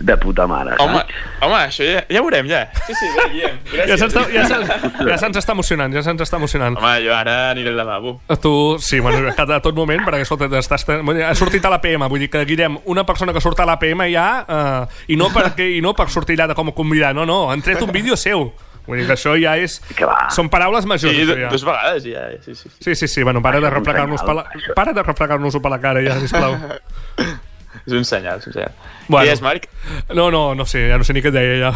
[0.00, 1.14] de puta mare, Home, saps?
[1.44, 2.62] home, això ja, ja ho veurem, ja.
[2.86, 3.58] Sí, sí, bé, Guillem.
[3.90, 4.44] Ja se'ns ja
[5.10, 6.78] ja se'ns està emocionant, ja se'ns està emocionant.
[6.80, 8.14] Home, jo ara aniré al lavabo.
[8.40, 12.30] Tu, sí, bueno, a tot moment, perquè, escolta, estàs, ha sortit a l'APM, vull dir
[12.32, 15.92] que, Guillem, una persona que surt a l'APM ja, eh, i, no perquè, i no
[15.94, 18.48] per sortir allà de com a convidat, no, no, han tret un vídeo seu.
[18.86, 19.76] Vull dir que això ja és...
[19.94, 20.24] Que va.
[20.34, 21.50] Són paraules majors, Sí, ja.
[21.52, 22.24] dues vegades ja.
[22.40, 22.76] Sí, sí, sí.
[22.80, 26.02] Sí, sí, sí, bueno, para de refregar-nos per la, para de refregar-nos-ho per la cara,
[26.02, 26.56] ja, sisplau.
[27.90, 28.74] És un senyal, és un senyal.
[28.78, 29.08] Bueno.
[29.08, 29.24] Bueno.
[29.26, 29.66] Deies, Marc?
[30.14, 31.70] No, no, no sé, ja no sé ni què et deia, ja.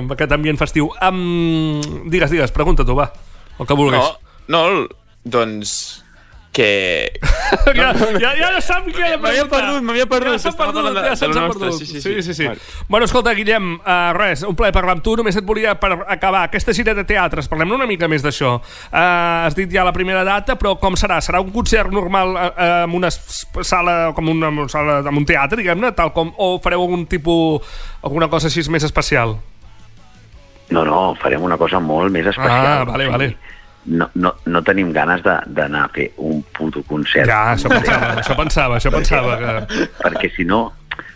[0.00, 0.88] Amb aquest ambient festiu.
[1.04, 3.10] Um, digues, digues, pregunta tu, va.
[3.58, 4.14] El que vulguis.
[4.48, 4.86] No, no,
[5.28, 5.74] doncs...
[6.52, 7.12] Que...
[7.76, 10.88] ja, ja, ja no sap què ha de M'havia perdut, m'havia perdut, Ja s'ha perdut,
[10.96, 11.78] ja se'ns de ha lo nostre, perdut.
[11.78, 12.22] sí, sí, sí, sí.
[12.22, 12.46] sí, sí.
[12.48, 12.86] Vale.
[12.88, 15.14] Bueno, escolta, Guillem, uh, res, un plaer parlar amb tu.
[15.20, 17.50] Només et volia per acabar aquesta gira de teatres.
[17.52, 18.56] Parlem una mica més d'això.
[18.58, 18.96] Uh,
[19.46, 21.20] has dit ja la primera data, però com serà?
[21.24, 25.60] Serà un concert normal uh, uh, amb una sala, com una sala, amb un teatre,
[25.62, 29.36] diguem-ne, tal com, o fareu algun tipus, alguna cosa així més especial?
[30.74, 32.66] No, no, farem una cosa molt més especial.
[32.66, 33.30] Ah, vale, vale.
[33.88, 37.28] No, no, no tenim ganes de- d'anar a fer un puto concert.
[37.30, 39.36] Ja, això pensava, això pensava, això pensava.
[39.40, 39.88] Que...
[40.02, 40.66] perquè si no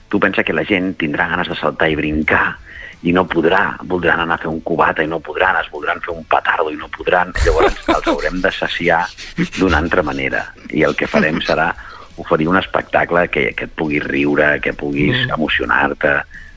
[0.08, 2.56] tu pensa que la gent tindrà ganes de saltar i brincar
[3.02, 6.12] i no podrà, voldran anar a fer un cubata i no podran, es voldran fer
[6.14, 9.00] un petardo i no podran, llavors els haurem de saciar
[9.58, 11.72] d'una altra manera i el que farem serà
[12.22, 15.34] oferir un espectacle que, que et puguis riure, que puguis mm.
[15.34, 16.12] emocionar-te,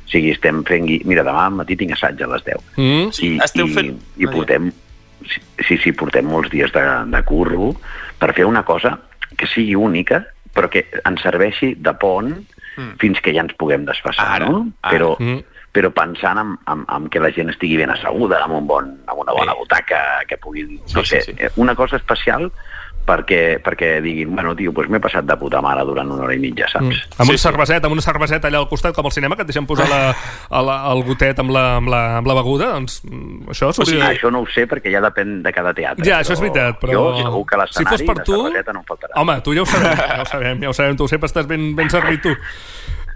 [0.06, 0.86] o sigui, estem fent...
[1.08, 2.66] Mira, demà al matí tinc assaig a les 10.
[2.76, 3.14] Mm?
[3.16, 4.70] Sí, esteu i, fent- I portem...
[5.68, 7.74] Sí, sí, portem molts dies de, de curro
[8.20, 9.00] per fer una cosa
[9.38, 12.36] que sigui única, però que ens serveixi de pont
[12.76, 12.98] Mm.
[13.00, 14.66] fins que ja ens puguem desfassar, Ara, no?
[14.84, 14.92] ara.
[14.92, 15.38] Però, Mm.
[15.72, 19.22] però pensant en, en, en que la gent estigui ben asseguda, amb, un bon, amb
[19.22, 19.60] una bona Bé.
[19.62, 20.82] butaca, que puguin...
[20.94, 21.38] No Sí, sé, sí, sí.
[21.40, 22.52] eh, una cosa especial
[23.06, 26.40] perquè, perquè diguin, bueno, tio, doncs m'he passat de puta mare durant una hora i
[26.42, 26.86] mitja, saps?
[26.86, 27.16] Mm.
[27.22, 27.44] Amb Sí, un sí.
[27.44, 30.00] cerveset, amb una cerveseta allà al costat, com al cinema, que et deixen posar la,
[30.60, 33.96] el, el gotet amb la, amb la, amb la beguda, doncs mm, això O sigui,
[34.00, 34.12] s'hauria...
[34.18, 36.06] això no ho sé perquè ja depèn de cada teatre.
[36.08, 36.92] Ja, això és veritat, però...
[36.98, 38.38] Jo segur que a si l'escenari fos per la tu...
[38.44, 39.14] cerveseta no em faltarà.
[39.22, 41.72] Home, tu ja ho sabem, ja ho sabem, ja ho sabem, tu sempre estàs ben,
[41.78, 42.36] ben servit, tu.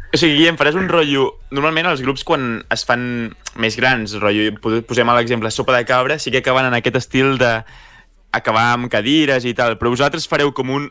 [0.09, 1.27] O sigui, Guillem, faràs un rotllo...
[1.53, 3.03] Normalment els grups quan es fan
[3.61, 6.97] més grans, rotllo, po- posem a l'exemple Sopa de Cabra, sí que acaben en aquest
[6.97, 7.51] estil de
[8.31, 10.87] acabar amb cadires i tal, però vosaltres fareu com un,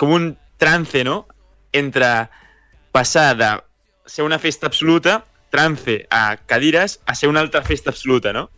[0.00, 1.24] com un trance, no?,
[1.72, 2.28] entre
[2.90, 3.50] passar de
[4.06, 5.20] ser una festa absoluta,
[5.50, 8.48] trance a cadires, a ser una altra festa absoluta, no?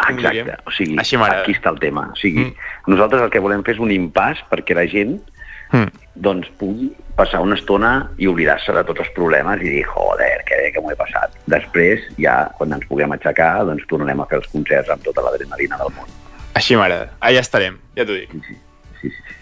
[0.00, 2.06] Exacte, o sigui, Així aquí està el tema.
[2.14, 2.88] O sigui, mm.
[2.88, 5.18] nosaltres el que volem fer és un impàs perquè la gent
[5.70, 5.86] Mm.
[6.18, 10.56] doncs, pugui passar una estona i oblidar-se de tots els problemes i dir, joder, que
[10.58, 11.36] bé que m'ho he passat.
[11.52, 15.78] Després, ja, quan ens puguem aixecar, doncs tornarem a fer els concerts amb tota l'adrenalina
[15.78, 16.10] del món.
[16.58, 17.12] Així m'agrada.
[17.20, 18.32] Allà estarem, ja t'ho dic.
[18.46, 18.58] Sí,
[19.00, 19.36] sí, sí.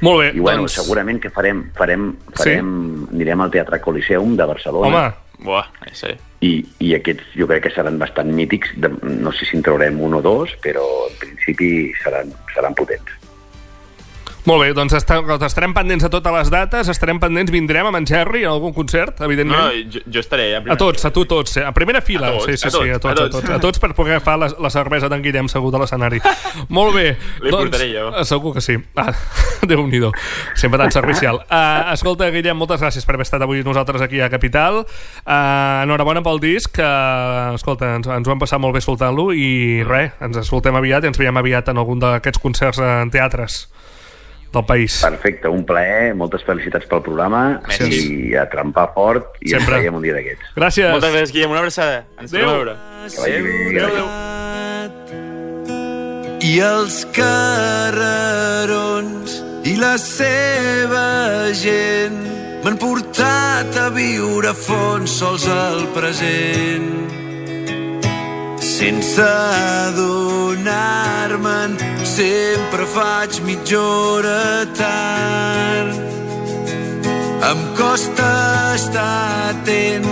[0.00, 0.78] Molt bé, I bueno, doncs...
[0.80, 2.70] segurament que farem, farem, farem
[3.12, 5.02] anirem al Teatre Coliseum de Barcelona Home,
[5.44, 6.12] Buah, sí.
[6.44, 6.50] i,
[6.84, 8.72] i aquests jo crec que seran bastant mítics.
[8.80, 11.70] De, no sé si en traurem un o dos, però en principi
[12.02, 13.19] seran, seran potents.
[14.46, 18.06] Molt bé, doncs està, estarem pendents de totes les dates, estarem pendents, vindrem amb en
[18.08, 19.60] Jerry a algun concert, evidentment.
[19.60, 21.64] no, jo, jo estaré a A tots, a tu tots, eh?
[21.66, 22.28] a primera fila.
[22.28, 24.38] A tots, sí, sí, a sí, a tots, a tots, a tots, per poder agafar
[24.38, 26.20] la, la cervesa d'en Guillem segut a l'escenari.
[26.68, 27.16] Molt bé.
[27.44, 28.08] Li portaré jo.
[28.16, 28.78] eh, Segur que sí.
[28.96, 29.12] Ah,
[29.70, 30.12] Déu-n'hi-do.
[30.54, 31.42] Sempre tan servicial.
[31.50, 34.82] Uh, escolta, Guillem, moltes gràcies per haver estat avui nosaltres aquí a Capital.
[35.26, 36.78] Uh, enhorabona pel disc.
[36.80, 41.04] Uh, escolta, ens, ens ho hem passat molt bé escoltant-lo i res, ens escoltem aviat
[41.04, 43.66] i ens veiem aviat en algun d'aquests concerts en teatres
[44.52, 45.00] del país.
[45.02, 47.94] Perfecte, un plaer, moltes felicitats pel programa Gràcies.
[48.04, 49.74] i a trempar fort i Sempre.
[49.76, 50.44] ens veiem un dia d'aquests.
[50.56, 50.90] Gràcies.
[50.90, 51.50] Moltes gràcies, Guillem.
[51.50, 52.04] Una abraçada.
[52.18, 52.46] Ens Adéu.
[52.50, 52.74] veure.
[53.14, 53.50] Que vagi bé.
[53.80, 54.08] Adéu, adéu.
[56.40, 57.04] i els
[58.10, 62.16] carrerons i la seva gent
[62.64, 66.88] m'han portat a viure a fons sols al present
[68.80, 69.20] sense
[69.88, 71.72] adonar-me'n
[72.16, 75.92] sempre faig mitja hora tard
[77.50, 78.30] em costa
[78.78, 80.06] estar atent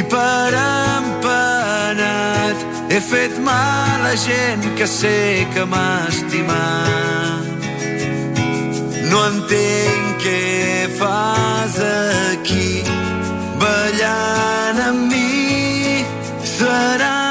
[0.00, 0.50] i per
[0.90, 2.56] empenat
[2.92, 7.46] he fet mal a gent que sé que m'ha estimat.
[9.08, 10.44] No entenc què
[11.00, 12.70] fas aquí
[13.64, 15.32] ballant amb mi
[16.56, 17.21] serà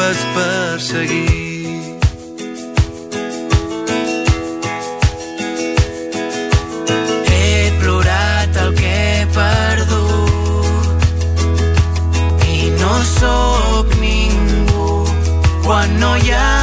[0.00, 1.40] tu em motives per seguir.
[7.28, 11.04] He plorat el que he perdut
[12.48, 15.04] i no sóc ningú
[15.64, 16.59] quan no hi ha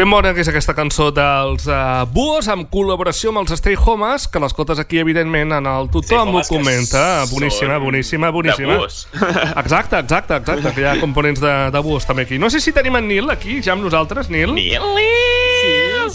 [0.00, 4.24] Ben bona que és aquesta cançó dels uh, Buos amb col·laboració amb els Stay Homes,
[4.32, 7.26] que l'escoltes aquí, evidentment, en el tothom ho comenta.
[7.28, 8.72] Boníssima, boníssima, boníssima.
[8.72, 9.02] de Buos.
[9.62, 12.40] Exacte, exacte, exacte, que hi ha components de, de Buos també aquí.
[12.40, 14.56] No sé si tenim en Nil aquí, ja amb nosaltres, Nil.
[14.56, 14.88] Nil.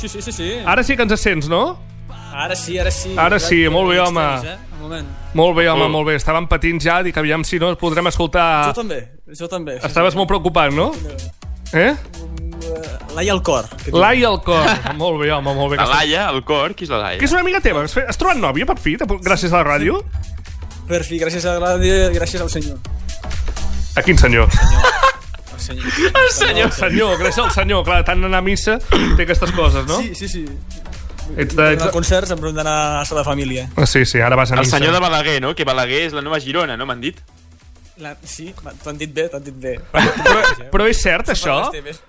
[0.02, 0.50] Sí, sí, sí, sí.
[0.66, 1.78] Ara sí que ens sents, no?
[2.34, 3.14] Ara sí, ara sí.
[3.14, 4.28] Ara sí, molt bé, home.
[4.50, 4.58] Eh?
[4.80, 5.16] Un moment.
[5.38, 5.94] Molt bé, home, Oh.
[5.94, 6.18] molt bé.
[6.18, 8.72] Estàvem patint ja, dic, aviam si no podrem escoltar...
[8.74, 9.78] Jo també, jo també.
[9.78, 10.90] Sí, Estaves molt preocupat, no?
[11.76, 11.94] Eh?
[13.16, 13.68] L'ai al cor.
[13.84, 14.00] que diu.
[14.00, 14.66] L'ai al cor.
[15.02, 15.78] molt bé, home, molt bé.
[15.80, 17.20] La Laia, el cor, qui és la Laia?
[17.20, 17.84] que és una amiga teva.
[17.86, 20.02] Has, trobat nòvia, per fi, gràcies a la ràdio?
[20.90, 22.80] Per fi, gràcies a la ràdio i gràcies al senyor.
[23.96, 24.50] A quin senyor?
[24.52, 25.86] Al senyor.
[26.12, 26.72] El senyor.
[26.84, 27.86] Senyor, gràcies al senyor.
[27.88, 30.02] Clar, tant anar a missa té aquestes coses, no?
[30.04, 30.44] Sí, sí, sí.
[31.36, 31.72] Ets de...
[31.74, 31.84] Ets...
[31.86, 31.90] De...
[31.96, 33.70] concerts em d'anar a la família.
[33.76, 34.78] Ah, Sí, sí, ara vas a El missa.
[34.78, 35.56] senyor de Balaguer, no?
[35.56, 37.24] Que Balaguer és la nova Girona, no m'han dit?
[38.04, 38.12] La...
[38.28, 39.78] Sí, va, t'ho han dit bé, t'ho han dit bé.
[39.94, 40.42] Però,
[40.74, 41.56] però és cert, això?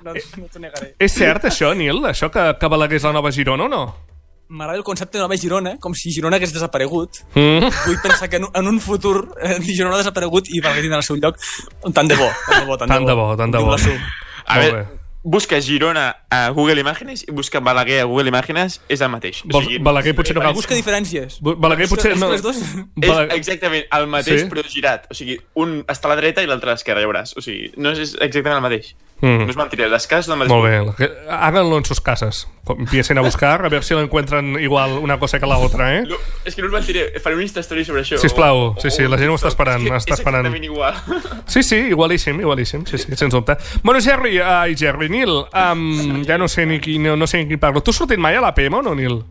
[0.03, 0.95] No, no t'ho negaré.
[0.99, 2.01] És cert, això, Nil?
[2.11, 3.85] Això que, que Balaguer és la nova Girona o no?
[4.49, 7.19] M'agrada el concepte de Nova Girona, com si Girona hagués desaparegut.
[7.35, 7.71] Mm.
[7.87, 11.01] Vull pensar que en, un- en un futur eh, Girona ha desaparegut i Balaguer tindrà
[11.03, 11.39] el seu lloc.
[11.95, 13.73] Tant de bo, tant de bo, tant, Tant de bo, tant de bo.
[13.75, 13.91] la Su.
[14.47, 14.85] A Molt veure.
[15.27, 19.41] Busca Girona a Google Imágenes i busca Balaguer a Google Imágenes, és el mateix.
[19.51, 20.55] Vols- Balaguer potser no cal...
[20.55, 21.41] Busca diferències.
[21.43, 22.29] Balaguer potser no...
[23.03, 24.49] És exactament el mateix, Sí?
[24.53, 25.09] però girat.
[25.11, 27.35] O sigui, un està a la dreta i l'altre a l'esquerra, ja veuràs.
[27.37, 28.95] O sigui, no és exactament el mateix.
[29.21, 29.47] Mm.
[29.47, 29.57] No es
[30.07, 30.53] cases són del mateix.
[30.53, 30.95] Molt bé.
[30.99, 32.49] que- Háganlo en sus casas.
[32.69, 36.03] Empiecen a buscar, a ver si lo encuentran igual una cosa que la otra, eh?
[36.07, 38.19] No, és que no us mentiré, faré un Insta Story sobre això.
[38.19, 40.55] Sisplau, sí, sí, la gent ho està esperant, És, que està és esperant.
[40.65, 40.95] igual.
[41.47, 43.57] Sí, sí, igualíssim, igualíssim, sí, sí, sens dubte.
[43.83, 47.49] Bueno, Jerry, ai, Jerry, Nil, um, ja no sé ni qui, no, no sé ni
[47.49, 47.81] qui parlo.
[47.83, 49.25] Tu has sortit mai a la PM o no, Nil?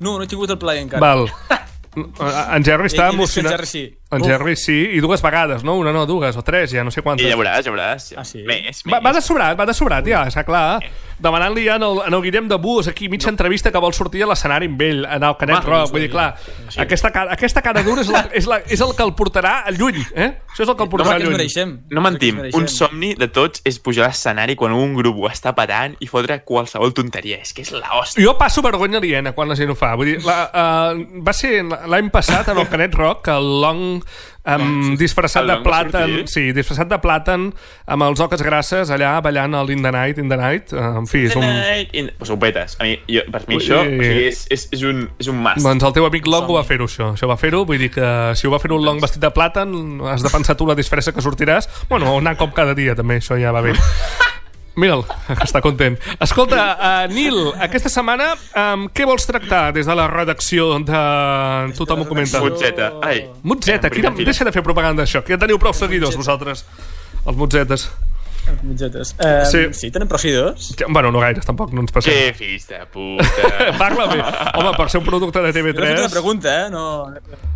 [0.00, 1.00] No, no he tingut el plaer encara.
[1.00, 1.28] Val.
[1.96, 3.52] En Jerry està I- i emocionat.
[3.52, 3.98] Jerry sí.
[4.14, 4.28] En Uf.
[4.28, 5.76] Jerry sí, i dues vegades, no?
[5.80, 7.26] Una no, dues o tres, ja no sé I quantes.
[7.28, 8.12] ja veuràs, ja veuràs.
[8.16, 8.42] Ah, sí?
[8.46, 8.84] Més, més.
[8.92, 10.80] Va, va de sobrat, va de sobrat, ja, està clar.
[11.24, 14.24] Demanant-li ja en el, en el Guillem de Bus, aquí, mitja entrevista que vol sortir
[14.24, 15.92] a l'escenari amb ell, en el Canet Rock.
[15.94, 16.34] Vull dir, clar,
[16.82, 19.74] aquesta, cara, aquesta cara dura és, la, és, la, és el que el portarà a
[19.74, 20.30] lluny, eh?
[20.50, 21.74] Això és el que el No, portarà ens lluny.
[21.94, 25.54] No mentim, un somni de tots és pujar a l'escenari quan un grup ho està
[25.56, 27.40] patant i fotre qualsevol tonteria.
[27.42, 28.22] És que és la hòstia.
[28.24, 29.94] Jo passo vergonya aliena quan la gent ho fa.
[29.98, 34.03] Vull dir, la, uh, va ser l'any passat en el Canet Rock que el Long
[34.44, 37.48] um, disfressat El de plàtan, sí, disfressat de plàtan
[37.86, 40.74] amb els oques grasses allà ballant el In the Night, In the Night.
[40.74, 41.46] Uh, en fi, és un...
[41.92, 42.10] In...
[42.18, 42.78] Pues ho petes.
[42.80, 45.64] A mi, jo, per mi això o sigui, és, és, és, un, és un must.
[45.64, 47.12] Doncs el teu amic Long ho va fer-ho, això.
[47.18, 49.74] Això va fer-ho, vull dir que si ho va fer un Long vestit de plàtan,
[50.12, 51.70] has de pensar tu la disfressa que sortiràs.
[51.90, 53.76] Bueno, anar com cada dia, també, això ja va bé.
[54.80, 55.96] Mira'l, que està content.
[56.24, 61.02] Escolta, uh, Nil, aquesta setmana um, què vols tractar des de la redacció de
[61.78, 62.42] Tothom ho comenta?
[62.42, 62.90] Motzeta.
[63.06, 63.28] Ai.
[63.46, 64.14] Motzeta, En quina...
[64.24, 66.64] deixa de fer propaganda d'això, que ja teniu prou seguidors vosaltres,
[67.24, 67.88] els motzetes.
[68.62, 69.14] Mitgetes.
[69.18, 69.58] Eh, Sí.
[69.72, 69.74] sí.
[69.80, 70.08] sí, tenen.
[70.78, 72.12] Ja, Bueno, no gaires, tampoc, no ens passem.
[72.12, 73.24] Que fills de puta.
[73.78, 74.22] Parla bé.
[74.58, 76.10] Home, per ser un producte de Jo he fet una TV3...
[76.10, 76.70] pregunta, eh?
[76.70, 77.12] No,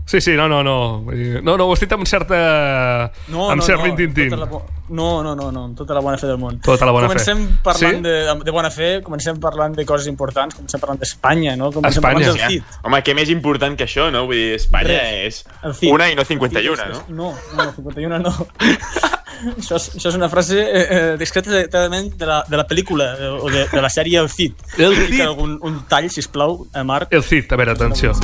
[0.09, 1.05] Sí, sí, no, no, no.
[1.43, 3.13] No, no, ho has dit amb certa...
[3.29, 3.85] no, amb no, cert no,
[4.31, 4.47] tota la
[4.89, 6.61] no, no, no, no, amb tota la bona fe del món.
[6.65, 7.19] Tota la bona fe.
[7.19, 8.01] comencem parlant Sí?
[8.07, 8.15] de,
[8.47, 11.69] de bona fe, comencem parlant de coses importants, comencem parlant d'Espanya, no?
[11.71, 12.15] Comencem Espanya.
[12.25, 12.49] parlant del Ja.
[12.49, 12.81] CID.
[12.89, 14.25] Home, què més important que això, no?
[14.25, 15.45] Vull dir, Espanya Res.
[15.45, 16.97] és una i no 51, El CID no?
[16.97, 18.33] és- No, no, no, 51 no.
[19.57, 23.31] això, és, això és una frase eh, eh, discreta de la, de la pel·lícula eh,
[23.39, 24.55] o de, de la sèrie El Cid.
[24.79, 25.21] El Cid.
[25.25, 27.13] Algun, un tall, sisplau, a Marc.
[27.13, 28.15] El Cid, a veure, atenció.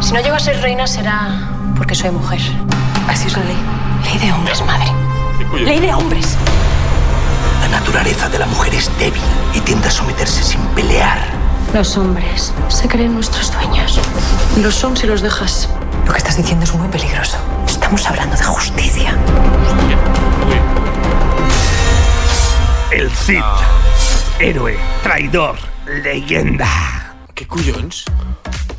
[0.00, 2.40] Si no llego a ser reina será porque soy mujer.
[3.08, 3.56] Así es la ley.
[4.04, 4.86] Ley de hombres, madre.
[5.64, 6.36] Ley de hombres.
[7.62, 9.22] La naturaleza de la mujer es débil
[9.54, 11.18] y tiende a someterse sin pelear.
[11.74, 13.98] Los hombres se creen nuestros dueños.
[14.60, 15.68] Lo son si los dejas.
[16.06, 17.36] Lo que estás diciendo es muy peligroso.
[17.66, 19.16] Estamos hablando de justicia.
[22.92, 23.40] El Cid.
[24.40, 25.56] Héroe, traidor,
[26.02, 26.66] leyenda.
[27.36, 28.02] Què collons?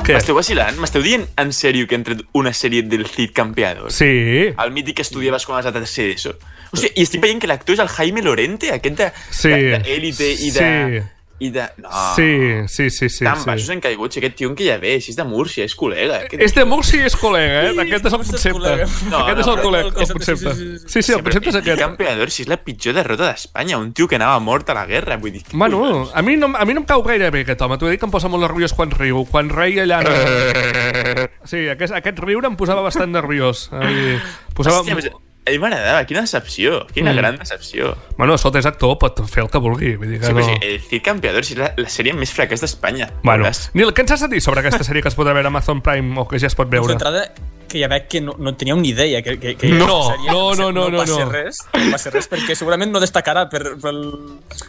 [0.02, 0.16] Què?
[0.18, 0.78] M'esteu vacilant?
[0.82, 3.92] M'esteu dient en sèrio que han tret una sèrie del Cid Campeador?
[3.94, 4.50] Sí.
[4.52, 6.34] El mític que estudiaves quan vas a tercer d'ESO.
[6.74, 9.50] O sigui, i estic veient que l'actor és el Jaime Lorente, aquest de, Sí.
[9.54, 10.68] de, de Élite i de...
[10.68, 11.08] Sí.
[11.42, 11.64] I de...
[11.82, 11.90] No.
[12.16, 12.30] Sí,
[12.68, 13.26] sí, sí, sí.
[13.26, 13.48] Tan sí.
[13.50, 15.74] baixos han caigut, si aquest tio en què ja ve, si és de Múrcia, és
[15.78, 16.20] col·lega.
[16.28, 16.44] Aquest...
[16.46, 17.72] És de Murci i és col·lega, eh?
[17.82, 18.54] Aquest és el és concepte.
[18.60, 18.86] col·lega.
[19.10, 20.92] No, Aquest és no, el, col·lega, el el concepte, sí, sí, sí.
[20.94, 21.82] Sí, sí, el concepte és aquest.
[21.82, 25.18] Campeador, si és la pitjor derrota d'Espanya, un tio que anava mort a la guerra,
[25.18, 25.42] vull dir...
[25.54, 26.14] Bueno, collons?
[26.14, 27.80] a mi, no, a mi no em cau gaire bé aquest home.
[27.82, 29.26] T'ho he dit que em posa molt nerviós quan riu.
[29.34, 30.04] Quan reia allà...
[30.06, 30.14] No...
[31.52, 33.66] Sí, aquest, aquest riure em posava bastant nerviós.
[33.74, 34.18] Vull dir,
[34.54, 34.86] posava...
[34.86, 35.10] Hòstia,
[35.50, 37.18] mi m'agradava, quina decepció, quina Mm.
[37.18, 37.96] gran decepció.
[38.18, 39.96] Bueno, escolta, és actor, pot fer el que vulgui.
[39.98, 40.44] Vull dir que Sí, no...
[40.46, 43.10] sí, el Cid Campeador si és la, la sèrie més fracàs d'Espanya.
[43.24, 43.50] Bueno.
[43.74, 45.82] Nil, què ens has de dir sobre aquesta sèrie que es pot veure a Amazon
[45.82, 46.94] Prime o que ja es pot veure?
[46.94, 47.26] D'entrada,
[47.72, 50.42] que ja veig que no, no teníeu ni idea que, que, que No, passaria, no,
[50.56, 51.32] no, no, no, no, passa no.
[51.32, 53.94] res, no passa res perquè segurament no destacarà per, per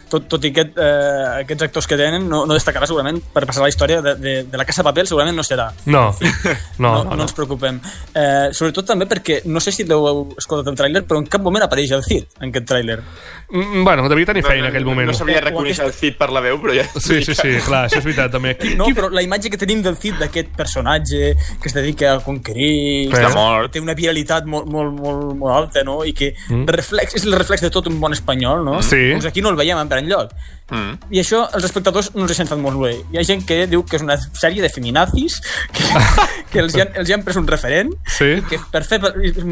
[0.09, 3.63] tot, tot i aquest, eh, aquests actors que tenen no, no destacarà segurament per passar
[3.65, 6.23] la història de, de, de la Casa de Papel segurament no serà No, no,
[6.79, 7.03] no, no.
[7.03, 7.27] no, no.
[7.27, 7.79] ens preocupem
[8.15, 11.67] eh, sobretot també perquè no sé si l'heu escoltat el tràiler però en cap moment
[11.67, 13.01] apareix el Cid en aquest tràiler
[13.53, 15.05] Mm, Bueno, devia tenir feina en aquell moment.
[15.11, 16.87] No sabria reconèixer aquesta- el Cid per la veu, però ja...
[16.95, 18.55] Sí, sí, sí, clar, això és veritat, també.
[18.57, 18.95] Qui, No, qui...
[18.97, 22.71] però la imatge que tenim del Cid, d'aquest personatge que es dedica a conquerir,
[23.09, 23.71] Està que mort.
[23.73, 26.01] té una viralitat molt, molt, molt, molt alta, no?
[26.05, 26.33] I que
[26.69, 28.79] reflex, és el reflex de tot un bon espanyol, no?
[28.79, 28.89] Mm.
[28.89, 29.01] Sí.
[29.11, 30.33] Doncs aquí no el veiem per enlloc.
[30.73, 31.11] Mm.
[31.13, 32.93] I això els espectadors no els senten molt bé.
[33.13, 35.35] Hi ha gent que diu que és una sèrie de feminazis,
[35.71, 35.83] que,
[36.53, 38.31] que els, hi han, els hi han pres un referent, Sí.
[38.39, 38.99] i que per fer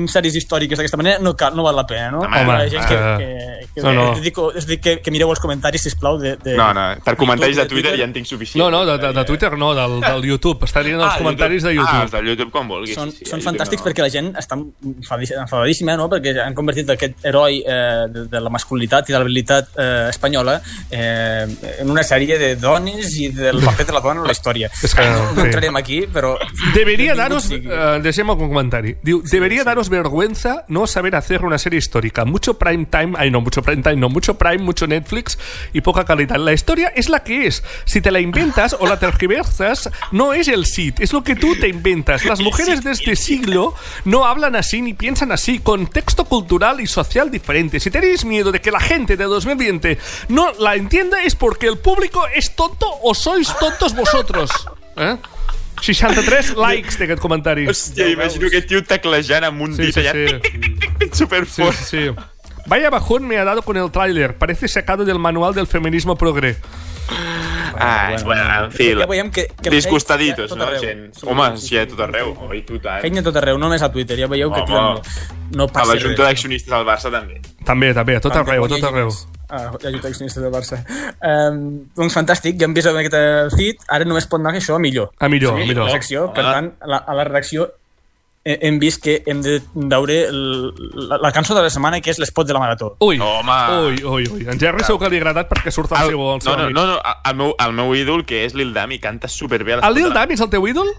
[0.10, 2.24] sèries històriques d'aquesta manera no, cal, no val la pena, no?
[2.26, 4.08] Home, Hi ha gent que, eh, que, que, no, no.
[4.22, 7.56] dic, us dic que, que mireu els comentaris, sisplau, de, de, No, no, per comentaris
[7.56, 8.62] de YouTube, Twitter ja en tinc suficient.
[8.64, 10.66] No, no, de, de, de Twitter no, del, del YouTube.
[10.66, 12.02] Està dient els Ah, comentaris de Ah, YouTube.
[12.08, 12.96] els del YouTube, com vulguis.
[12.98, 13.88] són, sí, sí, són YouTube fantàstics no.
[13.90, 14.58] perquè la gent està
[15.46, 16.08] enfadadíssima, no?
[16.12, 20.10] perquè han convertit aquest heroi eh, de, de la masculinitat i de la habilitat eh,
[20.10, 20.58] espanyola
[20.90, 21.11] eh,
[21.80, 24.72] en una sèrie de dones i del paper de la dona en la història.
[24.84, 25.48] És que, no, no sí.
[25.48, 26.36] entrarem aquí, però...
[26.76, 28.96] Debería daros, eh, deixem algun comentari.
[29.04, 32.26] Diu, debería daros vergüenza no saber hacer una serie histórica.
[32.26, 35.38] Mucho prime time, ay no, mucho prime time, no, mucho prime, mucho Netflix
[35.74, 36.38] y poca calidad.
[36.38, 37.64] La historia es la que es.
[37.86, 41.56] Si te la inventas o la tergiversas, no es el Cid, es lo que tú
[41.56, 42.26] te inventas.
[42.26, 43.74] Las mujeres de este siglo
[44.06, 45.60] no hablan así ni piensan así.
[45.60, 47.80] Contexto cultural y social diferente.
[47.80, 49.98] Si tenéis miedo de que la gente de 2020
[50.30, 50.91] no la entienda
[51.26, 54.52] es porque el público es tonto o sois tontos vosotros.
[54.98, 55.16] Eh?
[55.82, 57.64] 63 likes d'aquest comentari.
[57.66, 61.08] Hòstia, imagino aquest tio teclejant amb un Sí, dit sí, allà sí.
[61.18, 62.04] super Sí, sí, sí.
[62.68, 64.38] Vaya bajón me ha dado con el tráiler.
[64.38, 66.58] Parece sacado del manual del feminismo progre.
[67.82, 71.04] Ah, bueno, en fi, Ja veiem que, que disgustaditos, no, hi ha gent?
[71.26, 72.32] Home, sí, sí, a sí, tot arreu.
[72.50, 73.02] Oi, tu tant.
[73.02, 75.02] Feina a tot arreu, no només a Twitter, ja veieu que Home.
[75.02, 77.42] també no A passa la Junta d'Accionistes del Barça també.
[77.66, 79.12] També, també, a tot També arreu, a hi tot arreu.
[79.52, 80.80] Ah, la Junta d'Accionistes del Barça.
[81.20, 81.60] Um,
[81.98, 83.18] doncs fantàstic, ja hem vist aquest
[83.58, 85.12] Cid, ara només pot anar això a millor.
[85.20, 85.90] A millor, Sí, millor.
[85.90, 87.68] La secció, per tant, a la, a la redacció
[88.44, 90.74] hem vist que hem de veure el,
[91.10, 92.96] la, la cançó de la setmana, que és l'espot de la marató.
[93.00, 93.58] Ui, Home.
[93.88, 94.48] ui, ui, ui.
[94.50, 96.56] En Jerry segur que li ha agradat perquè surt el El, seu, el no, seu
[96.58, 96.76] no, amic.
[96.76, 100.04] no, no, el meu, el meu ídol, que és Lil Dami, canta superbé El Lil
[100.04, 100.90] de la- Dami és el teu ídol?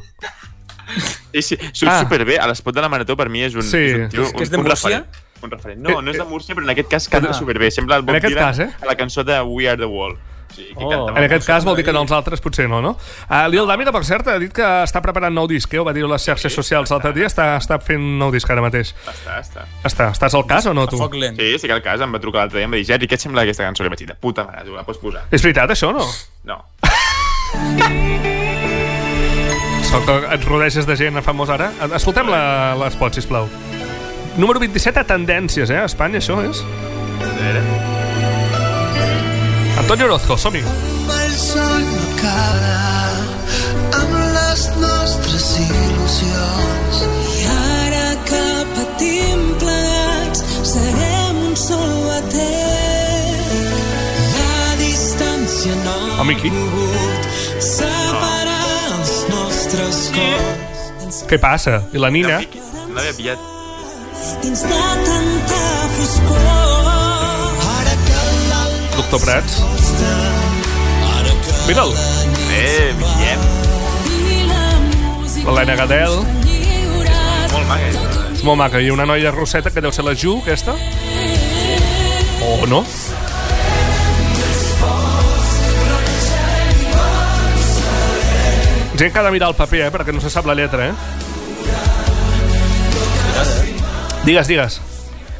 [1.32, 2.00] Sí, sí, surt Ah.
[2.02, 2.38] superbé.
[2.38, 3.76] A l'espot de la Marató per mi és un, Sí.
[3.78, 4.88] és un, tio, És que un, és de un Múrcia?
[4.98, 5.06] referent.
[5.42, 5.80] Un referent.
[5.80, 7.34] No, no és de Múrcia, però en aquest cas canta Ah.
[7.34, 7.70] superbé.
[7.70, 8.70] Sembla el Bob Dylan cas, eh?
[8.80, 10.16] a la cançó de We Are The Wall.
[10.54, 11.08] Sí, que Oh.
[11.08, 12.96] En aquest cas vol dir que en els altres potser no, no?
[13.30, 15.78] Uh, Lil Dami, que per cert, ha dit que està preparant nou disc, eh?
[15.80, 18.60] Ho va dir a les xarxes socials l'altre dia, està, està fent nou disc ara
[18.64, 18.94] mateix.
[19.08, 19.66] Està, està.
[19.84, 20.98] Està, estàs al cas o no, A tu?
[20.98, 21.36] foc lent.
[21.40, 23.06] Sí, sí que el cas em va trucar l'altre dia i em va dir, Jerry,
[23.08, 23.84] què et sembla aquesta cançó?
[23.84, 25.24] I vaig dir, de puta mare, tu la pots posar.
[25.30, 26.04] És veritat, això, no?
[26.44, 26.60] No.
[29.92, 31.70] Sóc que et rodeges de gent famós ara.
[31.96, 33.48] Escoltem la- l'espot, sisplau.
[34.38, 35.82] Número 27 a Tendències, eh?
[35.82, 36.62] A Espanya, això és.
[37.20, 38.01] A veure.
[39.82, 40.62] Antonio Orozco, som-hi.
[40.62, 42.82] el sol no caurà
[43.98, 47.00] amb les nostres il·lusions.
[47.34, 48.44] I ara que
[48.76, 53.50] patim plegats serem un sol batec.
[54.38, 57.28] La distància no ha pogut
[57.72, 58.62] separar
[58.94, 61.22] els nostres cors.
[61.26, 61.82] Què passa?
[61.92, 62.38] I la Nina?
[62.86, 63.50] No l'havia pillat.
[64.42, 65.62] dins de tanta
[65.98, 66.91] foscor.
[69.12, 69.60] Doctor Prats?
[71.68, 71.92] Mira'l.
[72.48, 73.40] Eh, Guillem.
[75.44, 76.14] L'Helena Gadel.
[76.46, 78.22] lliures Molt maca, aquesta.
[78.32, 78.80] És molt maca.
[78.80, 80.72] I una noia rosseta que deu ser la Ju, aquesta.
[82.40, 82.80] O no?
[88.96, 89.92] Gent que ha de mirar el paper, eh?
[89.92, 90.96] Perquè no se sap la lletra, eh?
[94.24, 94.80] Digues, digues.
[94.80, 94.88] No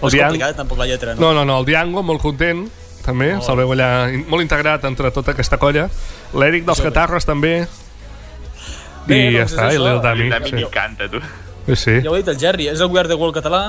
[0.03, 0.29] El és Diang...
[0.37, 1.25] complicat, tampoc la lletra, no?
[1.25, 2.67] No, no, no, el Diango, molt content,
[3.05, 3.43] també, oh.
[3.45, 3.91] se'l veu allà
[4.29, 5.89] molt integrat entre tota aquesta colla.
[6.35, 7.55] L'Eric dels Catarres, també.
[7.63, 9.89] I Bé, ja doncs és està, i això.
[9.97, 10.21] el Dami.
[10.23, 10.55] Lil Dami Sí.
[10.61, 11.21] m'encanta, tu.
[11.67, 11.97] Sí, sí.
[12.03, 13.63] Ja ho ha dit el Jerry, és el govern de World català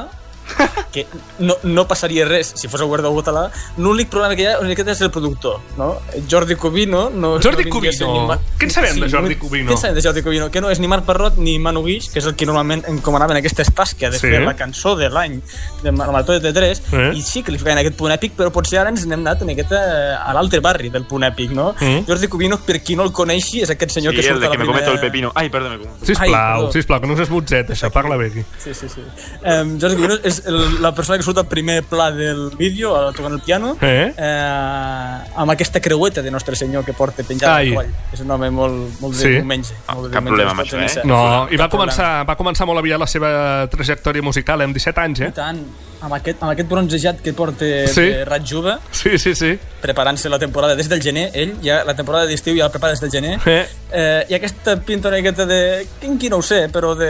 [0.93, 1.07] que
[1.39, 3.43] no, no passaria res si fos el govern de World català.
[3.77, 5.95] L'únic problema que hi ha és que és el productor, no?
[6.29, 7.09] Jordi Cubino...
[7.09, 9.69] No, Jordi no ni Mar- Què en sabem de Jordi no- Cubino?
[9.71, 10.49] Què en sabem de Jordi Cubino?
[10.51, 13.37] Que no és ni Marc Parrot ni Manu Guix, que és el que normalment encomanaven
[13.39, 14.27] aquestes tasques de Sí.
[14.29, 15.39] fer la cançó de l'any
[15.83, 17.11] de Marató de T3 Eh?
[17.15, 19.49] i sí que li ficaven aquest punt èpic, però potser ara ens n'hem anat en
[19.55, 21.73] aquest, eh, a l'altre barri del punt èpic, no?
[21.79, 22.05] Mm.
[22.07, 24.47] Jordi Cubino, per qui no el coneixi, és aquest senyor Sí, que el surt de
[24.47, 24.85] a la que me primera...
[24.85, 25.31] cometo el pepino.
[25.35, 25.95] Ai, perdó, me cometo.
[26.01, 26.71] Ai, Sisplau, perdó.
[26.73, 28.43] sisplau, que no us esmutzet, això, parla bé aquí.
[28.63, 29.01] Sí, sí, sí.
[29.45, 32.95] Um, Jordi Cubino és és el, la persona que surt al primer pla del vídeo,
[32.97, 34.13] a- tocant el piano, Eh?
[34.17, 37.69] eh, amb aquesta creueta de Nostre Senyor que porta penjada Ai.
[37.69, 37.91] al coll.
[38.11, 39.29] És un home molt, molt de Sí.
[39.37, 39.73] diumenge.
[39.93, 41.07] molt de cap diumenge, problema amb això, a eh?
[41.07, 45.19] No, i va començar, va començar molt aviat la seva trajectòria musical, amb 17 anys,
[45.19, 45.31] I eh?
[45.31, 45.63] tant,
[46.03, 48.01] amb aquest, amb aquest bronzejat que porta Sí.
[48.11, 49.53] de Rat Jove, Sí, sí, sí.
[49.81, 52.99] preparant-se la temporada des del gener, ell, ja la temporada d'estiu ja la prepara des
[53.01, 53.65] del gener, Eh.
[53.91, 55.87] eh, i aquesta pinta una miqueta de...
[56.01, 57.09] Quin qui no ho sé, però de...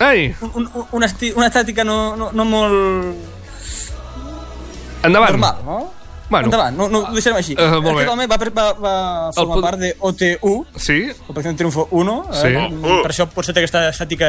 [0.00, 3.16] Ei, Un, un, una, esti, una estètica no, no, no molt
[5.04, 5.30] endavant.
[5.32, 5.92] normal, no?
[6.30, 6.46] Bueno.
[6.50, 7.54] Endavant, no, no ho deixem així.
[7.56, 7.90] Eh, molt bé.
[8.04, 8.94] Aquest home va, va, va
[9.32, 12.48] formar pod- part de OT1, Sí, Operación Triunfo 1, Sí.
[12.48, 12.68] eh?
[13.02, 14.28] per això potser té aquesta estètica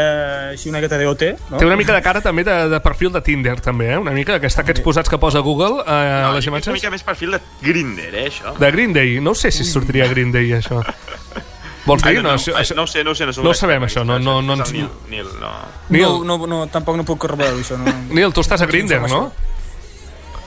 [0.54, 1.58] així una miqueta de OT, no?
[1.58, 3.98] té una mica de cara també de, de perfil de Tinder, també, eh?
[3.98, 6.74] Una mica aquesta, aquests posats que posa Google eh, a les és una imatges.
[6.74, 8.56] mica més perfil de Grindr, eh, això.
[8.58, 9.20] De Green Day.
[9.20, 10.80] No sé si sortiria Green Day, això.
[11.86, 12.10] Vols dir?
[12.10, 12.76] Ai, No, no, això, ai, això...
[12.76, 13.26] no ho sé, no ho sé.
[13.26, 15.52] No, No ho sabem, això, no- no- no Nil, Nil, no.
[15.90, 16.02] Nil.
[16.26, 17.78] No, no, no, tampoc no puc corroborar això.
[17.78, 17.92] No.
[18.14, 19.32] Nil, tu estàs a Grindr, no?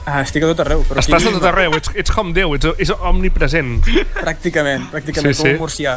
[0.05, 0.81] Ah, estic a tot arreu.
[0.83, 3.77] Però Estàs a tot arreu, ets, ets com Déu, ets, ets omnipresent.
[4.17, 5.43] Pràcticament, pràcticament, Sí, sí, sí.
[5.43, 5.93] com un murcià.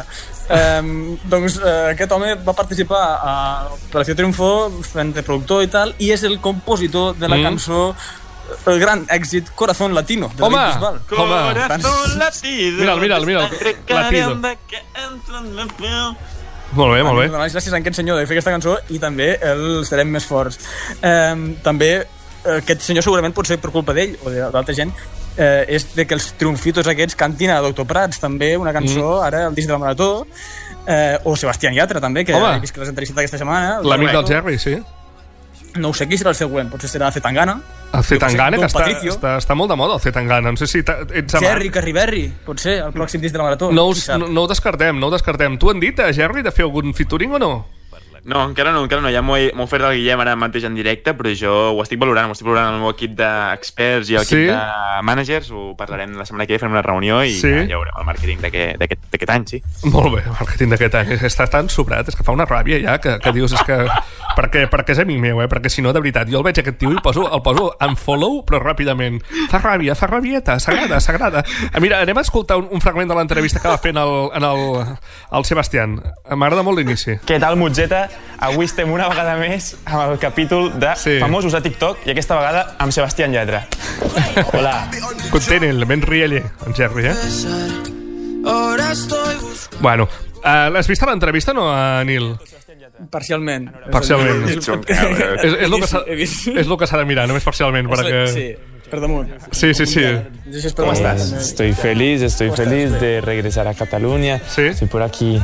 [0.47, 3.33] Um, doncs uh, aquest home va participar a
[3.75, 4.47] Operació Triunfo
[4.87, 7.43] fent de productor i tal, i és el compositor de la Mm.
[7.49, 7.81] cançó
[8.71, 10.57] el gran èxit Corazón Latino, de Home!
[10.69, 11.01] Bisbal.
[11.17, 11.53] Home.
[11.67, 12.79] Corazón latido.
[12.79, 13.49] Mira'l, mira'l, mira'l,
[13.89, 14.39] latido.
[16.77, 17.27] Molt bé, molt bé.
[17.31, 20.25] Donar les gràcies a aquest senyor de fer aquesta cançó i també els serem més
[20.27, 20.59] forts.
[20.99, 22.05] Um, també eh,
[22.57, 24.93] aquest senyor segurament pot ser per culpa d'ell o d'altra gent
[25.37, 29.25] eh, és de que els triomfitos aquests cantin a Doctor Prats també una cançó, mm.
[29.29, 30.11] ara el disc de la Marató
[30.87, 32.59] eh, o Sebastián Yatra també que, Home.
[32.61, 34.27] que l'has entrevistat aquesta setmana L'amic del.
[34.27, 34.77] Jerry, sí.
[35.77, 37.59] no ho sé qui serà el següent, potser serà Zetangana
[37.93, 39.13] El Zetangana, que està, Patricio.
[39.15, 40.51] està, està molt de moda, el Zetangana.
[40.51, 41.45] No sé si ets amant.
[41.45, 44.99] Jerry Carriberri, potser el pròxim disc de la Marató No, us, no, no ho descartem,
[44.99, 45.55] no ho descartem.
[45.61, 47.53] Tu han dit a Jerry de fer algun featuring o no?
[48.27, 49.07] No, encara no, encara no.
[49.13, 51.99] Ja m'ho he, ha ofert el Guillem ara mateix en directe, però jo ho estic
[52.01, 54.41] valorant, ho estic valorant amb el meu equip d'experts i el Sí?
[54.41, 57.47] equip de managers, ho parlarem la setmana que ve, farem una reunió i Sí?
[57.53, 59.61] ja, ja veurem el màrqueting d'aquest any, sí.
[59.87, 61.13] Molt bé, el màrqueting d'aquest any.
[61.31, 63.79] Està tan sobrat, és que fa una ràbia ja, que, que dius, és que...
[64.37, 65.47] Perquè, perquè és amic meu, eh?
[65.49, 67.95] Perquè si no, de veritat, jo el veig aquest tio i poso, el poso en
[67.97, 69.17] follow, però ràpidament.
[69.49, 71.41] Fa ràbia, fa rabieta, s'agrada, s'agrada.
[71.71, 74.13] Eh, Mira, anem a escoltar un, un fragment de l'entrevista que va fer en el,
[74.37, 74.61] en el,
[75.39, 75.97] el Sebastián.
[76.37, 77.17] M'agrada molt l'inici.
[77.25, 78.03] Què tal, Motzeta?
[78.39, 81.17] Avui estem una vegada més amb el capítol de Sí.
[81.19, 83.65] famosos a TikTok i aquesta vegada amb Sebastián Lletra.
[84.53, 84.89] Hola.
[85.31, 87.15] Content ell, ben rieller, en Jerry, eh?
[89.79, 90.07] Bueno,
[90.43, 92.35] uh, l'has vist a l'entrevista, no, a Nil?
[93.11, 94.47] parcialment Parcialment.
[94.49, 94.57] És-.
[94.57, 95.75] És, el
[96.57, 98.23] és el que s'ha de mirar, només parcialment, perquè...
[98.33, 98.47] sí,
[98.89, 100.05] per damunt Sí, sí, sí.
[100.75, 101.31] ¿Cómo estás?
[101.33, 104.39] Estoy feliz, estoy feliz de regresar a Cataluña.
[104.47, 104.61] Sí.
[104.63, 105.41] Estoy por aquí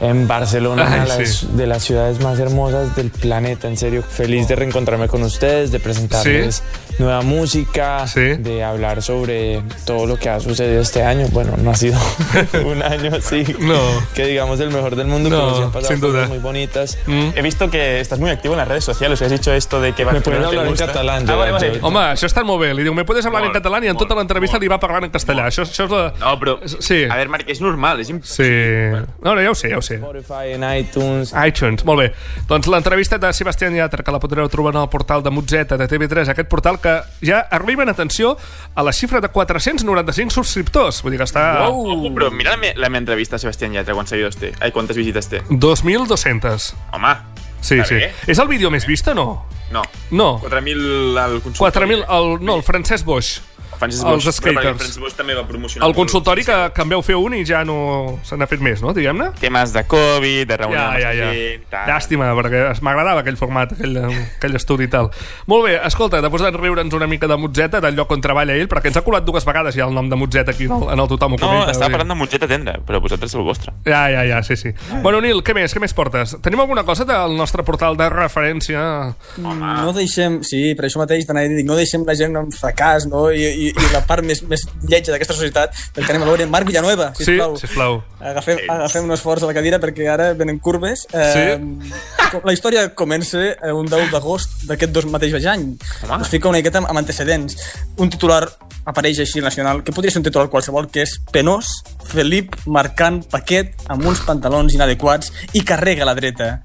[0.00, 1.48] en Barcelona, Ay, una de las, sí.
[1.52, 3.68] de las ciudades más hermosas del planeta.
[3.68, 6.62] En serio, feliz de reencontrarme con ustedes, de presentarles
[6.98, 8.20] nueva música, Sí.
[8.20, 11.26] de hablar sobre todo lo que ha sucedido este año.
[11.30, 11.98] Bueno, no ha sido
[12.66, 13.78] un año así, No.
[14.14, 16.12] que digamos el mejor del mundo, No, pero sí han pasado sin duda.
[16.14, 16.98] cosas muy bonitas.
[17.06, 17.28] Mm.
[17.36, 19.22] He visto que estás muy activo en las redes sociales.
[19.22, 21.78] Has dicho esto de que Me Barcelona puedes te hablar en catalán, Ah, vale, vale.
[21.80, 22.74] yo- Home, això està molt bé.
[22.74, 25.06] Li diu, me puedes hablar en català i en tota molt, l'entrevista li va parlant
[25.06, 25.46] en castellà.
[25.50, 26.02] Això, això és la...
[26.20, 26.56] No, però...
[26.66, 27.02] Sí.
[27.06, 29.02] A veure, Marc, és normal, és impossible.
[29.02, 29.14] Sí.
[29.22, 29.98] No, no, ja ho sé, ja ho sé.
[30.00, 31.32] Spotify, en iTunes.
[31.46, 32.08] iTunes, molt bé.
[32.50, 35.88] Doncs l'entrevista de Sebastián Yatra, que la podreu trobar en el portal de Motzeta, de
[35.90, 38.36] TV3, aquest portal que ja arriben, atenció,
[38.74, 41.02] a la xifra de 495 subscriptors.
[41.04, 41.46] Vull dir que està...
[41.68, 44.54] Ojo, però mira la, me la meva entrevista a Sebastián Yatra, quants seguidors té.
[44.60, 45.44] Ai, quantes visites té.
[45.50, 46.72] 2.200.
[46.92, 47.16] Home,
[47.62, 47.94] Sí, sí.
[48.26, 49.26] És el vídeo més vist o no?
[49.72, 49.82] no.
[50.10, 50.40] No.
[50.42, 51.94] 4.000 al consultori.
[51.94, 52.04] 4.000...
[52.10, 53.40] El, no, el Francesc Boix.
[53.90, 54.40] Els Boix.
[54.42, 54.98] Però perquè skaters.
[55.02, 55.86] Boix també va promocionar.
[55.86, 55.98] El molt.
[55.98, 58.92] consultori que, que en veu fer un i ja no se n'ha fet més, no?
[58.94, 59.30] Diguem-ne?
[59.40, 61.30] Temes de Covid, de reunió Ja, amb ja, ja.
[61.32, 61.64] gent...
[61.72, 61.88] Tal.
[61.88, 63.96] Llàstima, perquè es- m'agradava aquell format, aquell,
[64.36, 65.10] aquell estudi i tal.
[65.46, 68.68] Molt bé, escolta, després de riure'ns una mica de Motzeta, del lloc on treballa ell,
[68.68, 71.00] perquè ens ha colat dues vegades ja el nom de Motzeta aquí en el, en
[71.00, 71.70] el Tothom ho No, comenta.
[71.72, 71.98] estava vull dir.
[71.98, 73.72] parlant de Motzeta Tendre, però vosaltres el vostre.
[73.86, 74.72] Ja, ja, ja, sí, sí.
[75.02, 75.74] Bueno, Nil, què més?
[75.74, 76.36] Què més portes?
[76.42, 79.14] Tenim alguna cosa del nostre portal de referència?
[79.38, 83.06] no deixem, sí, per això mateix t'anava a dir, no deixem la gent en fracàs,
[83.10, 83.24] no?
[83.32, 86.66] I, i, i la part més, més lletja d'aquesta societat, perquè anem a veure Marc
[86.66, 87.56] Villanueva, Sí, sisplau.
[87.58, 88.02] sisplau.
[88.20, 91.06] Agafem, agafem un esforç a la cadira perquè ara venen curves.
[91.12, 91.58] Eh,
[92.30, 95.76] com- La història comença eh, un 10 d'agost d'aquest dos mateix any.
[96.08, 96.22] Home.
[96.22, 97.56] Us fica una miqueta amb antecedents.
[97.96, 98.48] Un titular
[98.84, 103.22] apareix així al Nacional, que podria ser un titular qualsevol, que és penós, Felip marcant
[103.30, 106.62] paquet amb uns pantalons inadequats i carrega a la dreta.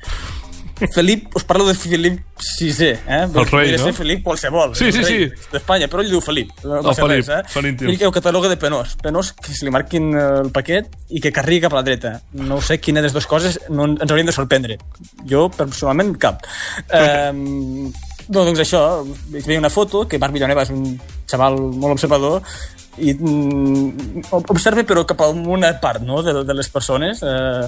[0.94, 2.20] Felip, us parlo de Felip
[2.60, 3.24] VI, eh?
[3.26, 3.84] El rei, no?
[3.84, 4.76] ser Felip qualsevol.
[4.78, 5.18] Sí, sí, sí.
[5.52, 6.52] D'Espanya, però ell diu Felip.
[6.64, 7.42] No El Felip, res, eh?
[7.54, 7.90] són íntims.
[7.92, 8.94] Ell que ho cataloga de penós.
[9.02, 12.14] Penós que se li marquin eh, el paquet i que carregui cap a la dreta.
[12.38, 14.78] No sé quina de les dues coses no ens haurien de sorprendre.
[15.26, 16.46] Jo, personalment, cap.
[16.92, 17.90] Um,
[18.28, 18.80] No, doncs això,
[19.32, 20.98] vaig veure una foto que Marc Villanueva és un
[21.32, 22.42] xaval molt observador
[22.98, 27.68] i mm, observa però cap a una part no, de, de les persones eh,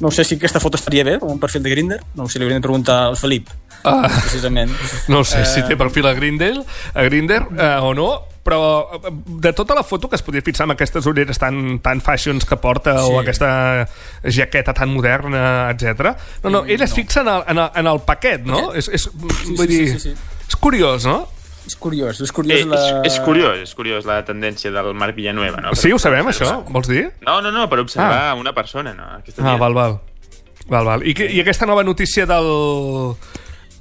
[0.00, 2.38] no sé si aquesta foto estaria bé com un perfil de Grindr, no sé si
[2.38, 3.50] li hauríem de preguntar al Felip
[3.82, 4.02] Ah.
[4.12, 4.68] precisament
[5.08, 6.58] No sé si Eh, té perfil a Grindr,
[6.92, 8.10] a Grindr eh, o no,
[8.44, 8.58] però
[8.98, 9.10] eh,
[9.40, 12.58] de tota la foto que es podria fixar amb aquestes ulleres tan, tan fashions que
[12.60, 13.08] porta Sí.
[13.08, 13.88] o aquesta
[14.22, 16.12] jaqueta tan moderna, etc.
[16.44, 18.74] No, no, ell es fixa en el, en el, en el paquet, no?
[18.76, 19.32] És, és, vull
[19.64, 20.14] sí, dir, sí, sí.
[20.48, 21.22] és curiós, no?
[21.66, 23.02] És curiós, és Eh, curiós és, la...
[23.06, 25.74] és curiós, és curiós la tendència del Marc Villanueva, no?
[25.74, 26.72] Sí, ho sabem, observar- això?
[26.72, 27.10] Vols dir?
[27.26, 29.04] No, no, no, per observar una persona, no?
[29.18, 30.00] Aquesta Ah, val, val.
[30.70, 31.02] Val, val.
[31.06, 33.16] I, I aquesta nova notícia del...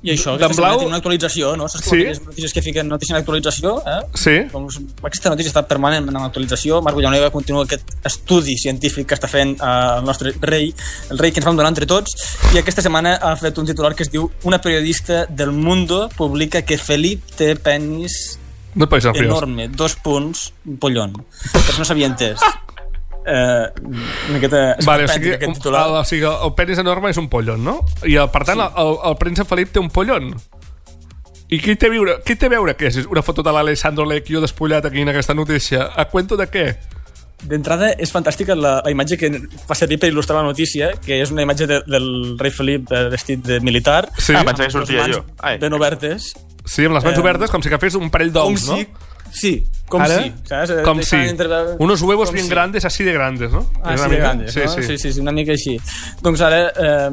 [0.02, 0.80] I això, aquesta setmana Blau...
[0.80, 1.68] tenim una actualització, no?
[1.68, 1.97] Saps Sí.
[1.97, 4.00] aquelles notícies que fiquen notícia en actualització, eh?
[4.16, 4.36] Sí.
[4.52, 6.82] Doncs aquesta notícia està permanent en actualització.
[6.82, 10.72] Marc Villanueva continua aquest estudi científic que està fent eh, el nostre rei,
[11.10, 12.16] el rei que ens vam donar entre tots,
[12.54, 16.62] i aquesta setmana ha fet un titular que es diu Una periodista del Mundo publica
[16.62, 18.39] que Felip té penis
[18.76, 21.14] No enorme, dos punts, un pollón.
[21.52, 22.39] Per no s'havia entès.
[23.26, 25.84] Eh, una miqueta Vale, o sigui, aquest un, titular.
[25.88, 27.80] el, o sigui, el penis enorme és un pollon, no?
[28.07, 28.70] I el, per tant, sí.
[28.84, 30.32] el, el príncep Felip té un pollon.
[31.49, 34.05] I què té a veure, què té a veure que és una foto de l'Alessandro
[34.05, 35.89] Lecchio despullat aquí en aquesta notícia?
[35.97, 36.65] A cuento de què?
[37.39, 39.30] D'entrada, és fantàstica la, la imatge que
[39.65, 43.05] fa servir per il·lustrar la notícia, que és una imatge de, del rei Felip eh,
[43.13, 44.36] vestit de militar, Sí.
[44.36, 45.24] Ah, pensava que amb les sortia mans jo.
[45.39, 45.57] Ai.
[45.61, 46.34] ben obertes.
[46.65, 48.70] Sí, amb les mans Eh, obertes, com si agafés un parell Com d'ous, si...
[48.70, 48.78] no?
[48.78, 49.09] Sí,
[49.90, 50.22] com Ara?
[50.22, 50.32] si.
[50.46, 50.70] Saps?
[50.70, 51.16] Eh, Com si.
[51.16, 52.52] deixant entreveure- Unos huevos com bien si.
[52.52, 53.70] grandes, así de grandes, no?
[53.84, 54.74] Ah, sí, una de grandes, sí, no?
[54.76, 54.84] sí.
[54.84, 55.80] sí, sí, sí, una mica així.
[56.22, 57.10] Doncs ara eh,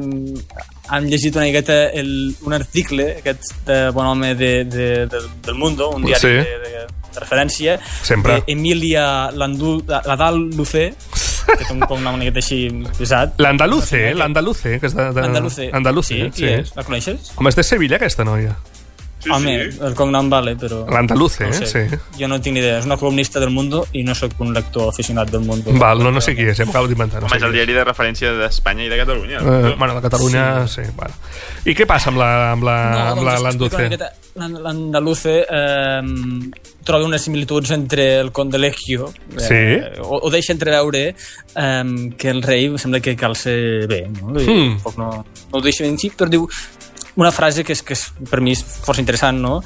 [0.89, 5.55] han llegit una miqueta el, un article, aquest de bon home de, de, de, del
[5.55, 6.27] Mundo, un diari Sí.
[6.27, 8.41] de, de, de referència, Sempre.
[8.41, 10.93] de Emilia Landú, Ladal Lucé,
[11.47, 13.37] que té un cognom una miqueta així pesat.
[13.41, 14.13] L'Andaluce, eh?
[14.13, 15.05] l'Andaluce, que és de...
[15.15, 15.21] de...
[15.25, 15.69] Andaluce.
[15.73, 16.49] Andaluce, sí, qui sí.
[16.61, 16.73] és?
[16.75, 17.31] La coneixes?
[17.35, 18.53] Com és de Sevilla, aquesta noia?
[19.27, 19.79] Sí, Home, sí.
[19.83, 20.85] el cognom vale, però...
[20.89, 21.67] L'Andaluce, no eh?
[21.67, 21.67] sé.
[21.89, 21.99] Sí.
[22.19, 22.77] Jo no tinc ni idea.
[22.79, 25.73] És una columnista del Mundo i no sóc un lector aficionat del Mundo.
[25.77, 27.19] Val, no, no sé qui és, ja m'ho acabo d'inventar.
[27.21, 29.43] No Home, sé és el diari de referència d'Espanya i de Catalunya.
[29.43, 30.83] Eh, bueno, de Catalunya, sí.
[30.85, 31.13] sí bueno.
[31.67, 32.77] I què passa amb la, amb la,
[33.17, 34.01] No, amb doncs
[34.37, 36.01] L'Andaluce eh,
[36.85, 39.99] troba unes similituds entre el conte Legio eh, Sí.
[40.01, 41.09] o, o deixa entreveure
[41.55, 41.83] eh,
[42.17, 44.39] que el rei sembla que cal ser bé no?
[44.39, 44.77] I Hmm.
[44.97, 46.47] no, no ho deixa ben sí, però diu
[47.17, 49.59] una frase que és, que és per mi és força interessant, no?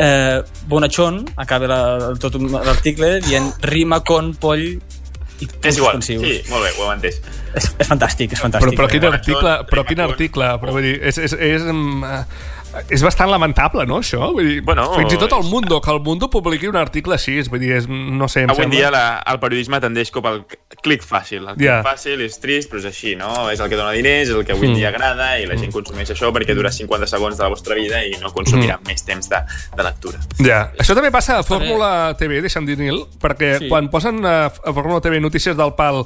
[0.00, 0.40] Eh,
[0.70, 1.80] Bonachón, acaba la,
[2.20, 6.24] tot l'article dient rima con poll i És igual, suspensius.
[6.24, 7.20] sí, molt bé, ho hem entès.
[7.54, 8.78] És, és fantàstic, és Però, fantàstic.
[8.78, 9.12] però quin eh?
[9.12, 12.53] article, però quin article, però vull dir, és, és, és, mm, eh,
[12.90, 14.32] és bastant lamentable, no, això?
[14.32, 17.14] Vull dir, Bueno, fins i tot el és- Mundo, que el Mundo publiqui un article
[17.14, 18.78] així, vull dir, és, no sé, em Avui en sembla...
[18.78, 20.44] dia la, el periodisme tendeix com al
[20.82, 21.46] clic fàcil.
[21.48, 21.82] El clic Ja.
[21.82, 23.50] fàcil és trist, però és així, no?
[23.50, 24.76] És el que dona diners, és el que avui en Mm.
[24.76, 28.04] dia agrada i la gent consumeix això perquè dura 50 segons de la vostra vida
[28.04, 28.86] i no consumirà Mm.
[28.86, 29.36] més temps de,
[29.76, 30.18] de lectura.
[30.38, 30.72] Ja.
[30.78, 33.68] Això també passa a Fórmula TV, deixa'm dir, Nil, perquè Sí.
[33.68, 36.04] quan posen a, a Fórmula TV notícies del pal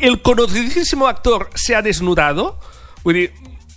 [0.00, 2.58] el conocidísimo actor se ha desnudado,
[3.04, 3.32] vull dir,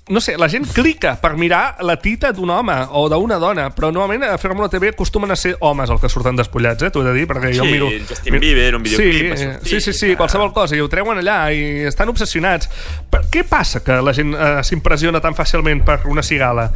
[0.09, 3.89] no sé, la gent clica per mirar la tita d'un home o d'una dona, però
[3.91, 6.89] normalment a Fórmula TV acostumen a ser homes els que surten despullats, eh?
[6.91, 7.89] T'ho he de dir, perquè jo Sí, miro...
[8.07, 10.17] Justin Bieber, un videoclip, Sí, sortir, sí, sí, sí, ah.
[10.17, 12.69] qualsevol cosa, i ho treuen allà i estan obsessionats.
[13.11, 16.69] Per què passa que la gent eh, s'impressiona tan fàcilment per una cigala?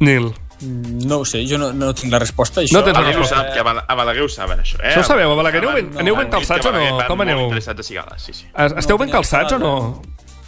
[0.00, 0.32] Nil.
[0.60, 2.62] No ho sé, jo no, no tinc la resposta.
[2.62, 3.36] Això, No tens la resposta.
[3.42, 4.88] sap, que a a Balaguer ho saben, això, eh?
[4.94, 7.04] Això ho sabeu, a Balaguer aneu ben- aneu ben calçats que o no?
[7.06, 7.40] Com aneu?
[7.44, 8.46] Interessats cigales, sí, sí.
[8.56, 9.74] Es- Esteu ben calçats o no?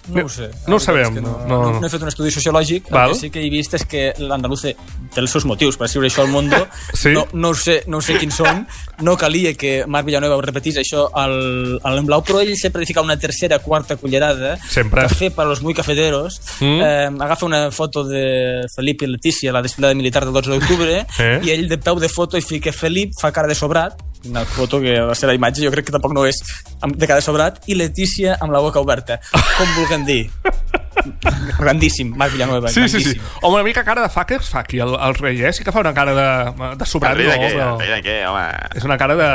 [0.09, 0.51] No ho sé.
[0.67, 1.81] No ho sabem, no- No, no.
[1.81, 2.91] no, he fet un estudi sociològic.
[2.91, 3.11] Val.
[3.11, 4.75] El que sí que he vist és que l'andaluce
[5.15, 6.57] té els seus motius per escriure això al Mundo.
[6.99, 7.11] Sí?
[7.15, 8.67] No, no, sé, no sé quins són.
[9.05, 13.01] No calia que Marc Villanueva ho repetís això al, al Blau, però ell sempre fica
[13.05, 14.57] una tercera, quarta cullerada.
[14.69, 15.03] Sempre.
[15.03, 16.41] Café para los muy cafeteros.
[16.61, 16.81] Mm.
[16.83, 21.07] Eh, agafa una foto de Felip i Letícia a la desfilada militar del 12 d'octubre
[21.19, 21.41] Eh?
[21.45, 23.95] i ell de peu de foto hi fica Felip fa cara de sobrat
[24.27, 26.41] una foto que va ser la imatge jo crec que tampoc no és
[26.83, 30.23] de cara de sobrat i Letícia amb la boca oberta com vulguem dir
[31.59, 33.15] grandíssim, Marc Villanueva Sí, sí, sí.
[33.15, 33.23] grandíssim.
[33.43, 35.53] Home, una mica cara de fuckers fa aquí el, el rei, eh?
[35.53, 37.53] Sí que fa una cara de, de sobrat, El rei de no, què?
[37.55, 37.69] però...
[37.79, 38.45] De què, home?
[38.81, 39.29] És una cara de...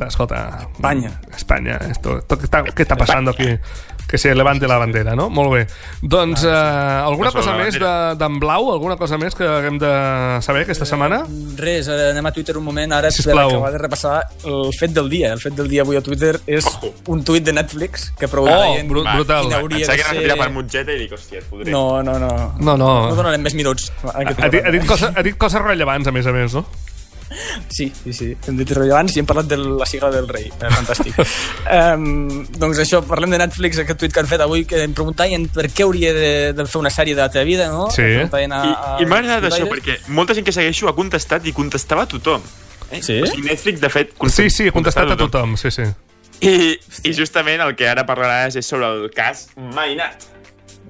[0.00, 0.40] de escolta...
[0.74, 1.12] Espanya.
[1.36, 1.78] Espanya.
[1.90, 3.46] Esto, esto, ¿qué, está, ¿Qué está pasando aquí?
[4.06, 5.28] Que se levante la bandera, no?
[5.30, 5.66] Molt bé.
[6.02, 8.70] Doncs, eh, alguna cosa més de- d'en Blau?
[8.72, 11.24] Alguna cosa més que haguem de saber aquesta setmana?
[11.56, 15.32] Res, anem a Twitter un moment ara per acabar de repassar el fet del dia.
[15.32, 16.64] El fet del dia avui a Twitter és
[17.08, 19.42] un tuit de Netflix que Oh, preguntaven bru- brutal.
[19.48, 20.52] quina hauria Pensava de que era tirar per ser...
[20.54, 21.70] Mutgeta i dic, hòstia, et podré.
[21.72, 22.54] No, no, no.
[22.60, 23.08] No, no.
[23.08, 23.90] No donarem més minuts.
[24.04, 26.66] Ha, ha, dit, ha, dit coses, ha dit coses rellevants, a més a més, no?
[27.68, 28.30] Sí, sí, sí.
[28.48, 30.46] Hem dit rellevants i hem parlat de la sigla del rei.
[30.50, 31.18] Eh, fantàstic.
[31.78, 35.48] um, doncs això, parlem de Netflix, aquest tuit que han fet avui, que em preguntaven
[35.54, 37.88] per què hauria de, de fer una sèrie de la teva vida, no?
[37.94, 38.04] Sí.
[38.04, 41.46] Preguntaven A, I, a, i m'ha agradat això, perquè molta gent que segueixo ha contestat
[41.48, 42.44] i contestava a tothom.
[42.90, 43.02] Eh?
[43.02, 43.20] Sí?
[43.22, 45.88] O sigui, Netflix, de fet, Sí, sí, he contestat a tothom, sí, sí.
[46.44, 46.74] I,
[47.08, 50.30] I justament el que ara parlaràs és sobre el cas Mainat.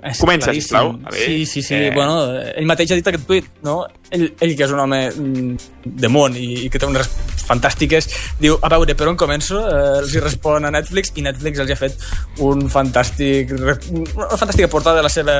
[0.02, 0.66] És Comença, claríssim.
[0.66, 0.90] sisplau.
[1.06, 1.26] A veure.
[1.26, 1.74] Sí, sí, sí.
[1.74, 1.92] Eh...
[1.94, 3.84] Bueno, ell mateix ha dit aquest tuit, no?
[4.14, 5.56] Ell, ell que és un home mm,
[6.02, 7.08] de món i, i que té unes
[7.44, 8.06] fantàstiques,
[8.40, 9.58] diu, a veure, per on començo?
[9.68, 11.98] Eh, els hi respon a Netflix i Netflix els ha fet
[12.44, 13.74] un fantàstic, una
[14.38, 15.34] fantàstica portada de la seva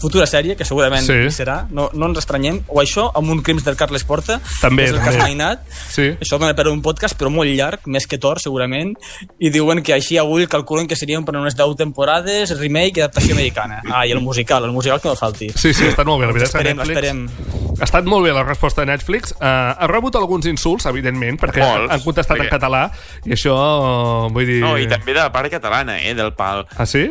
[0.00, 1.18] futura sèrie, que segurament Sí.
[1.30, 4.88] serà, no, no ens estranyem, o això, amb un crims del Carles Porta, També, que
[4.90, 5.12] és el també.
[5.12, 5.62] cas Mainat,
[5.92, 6.08] Sí.
[6.18, 8.96] això dona per un podcast, però molt llarg, més que Thor, segurament,
[9.38, 13.34] i diuen que així avui calculen que serien per unes 10 temporades, remake i adaptació
[13.36, 13.82] americana.
[13.92, 15.50] Ah, i el musical, el musical que no falti.
[15.54, 16.62] Sí, sí, estat molt bé, la veritat.
[16.64, 17.65] Netflix- l'esperem.
[17.78, 19.32] Ha estat molt bé la resposta de Netflix.
[19.36, 19.44] Uh,
[19.76, 22.84] ha rebut alguns insults, evidentment, perquè Molts, han contestat en perquè- català,
[23.24, 24.60] i això, uh, vull dir...
[24.64, 26.64] No, i també de la part catalana, eh, del pal.
[26.76, 27.10] Ah, sí?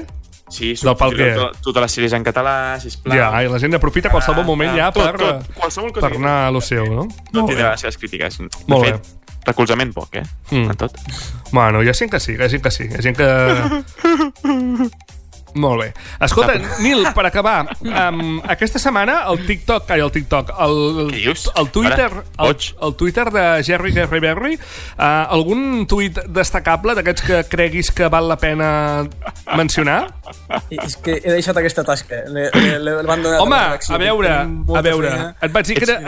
[0.50, 1.32] Sí, Del pal què?
[1.38, 3.18] tot- Totes les sèries en català, sisplau.
[3.18, 6.06] Ja, i la gent aprofita qualsevol Ah, moment ah, ja tot, per, tot, qualsevol cosa
[6.06, 7.08] per que- anar a lo seu, no?
[7.34, 7.72] No tindrà bé.
[7.72, 8.38] les seves crítiques.
[8.38, 9.10] De Molt fet,
[9.46, 10.24] recolzament poc, eh?
[10.52, 10.70] Mm.
[10.70, 10.98] En tot.
[11.52, 12.86] Bueno, hi ha gent que sí, hi ha gent que sí.
[12.90, 13.30] Hi ha gent que...
[15.56, 15.88] Molt bé.
[16.26, 20.76] Escolta, Nil, per acabar, um, aquesta setmana el TikTok, ai, el TikTok, el,
[21.16, 22.10] el Twitter,
[22.44, 22.56] el,
[22.88, 24.58] el Twitter de Jerry Gary Berry,
[24.98, 28.70] uh, algun tuit destacable d'aquests que creguis que val la pena
[29.56, 30.02] mencionar?
[30.74, 32.24] I És que he deixat aquesta tasca.
[32.28, 35.30] Le, le, le, van donar Home, a veure, a veure, feina.
[35.46, 36.00] et vaig dir que era...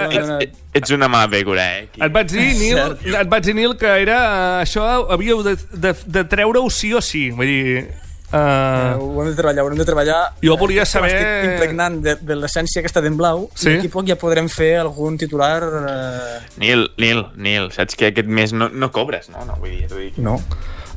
[0.42, 1.86] Ets- ets- una mala pècora, eh?
[1.88, 2.02] Aquí.
[2.04, 2.82] Et vaig dir, Nil,
[3.22, 7.02] et vaig dir, Nil, que era eh, això havíeu de, de, de treure-ho sí o
[7.06, 7.30] sí.
[7.32, 7.88] Vull dir...
[8.34, 10.34] Eh, Uh, ho hem de treballar, ho hem de treballar.
[10.44, 13.70] Jo volia Eh, saber- Estic impregnant de, de l'essència aquesta d'en blau Sí.
[13.70, 15.64] i d'aquí a poc ja podrem fer algun titular...
[15.64, 16.40] Eh...
[16.58, 19.46] Nil, Nil, Nil, saps que aquest mes no, no cobres, no?
[19.48, 20.18] No, vull dir, t'ho dic.
[20.18, 20.36] No.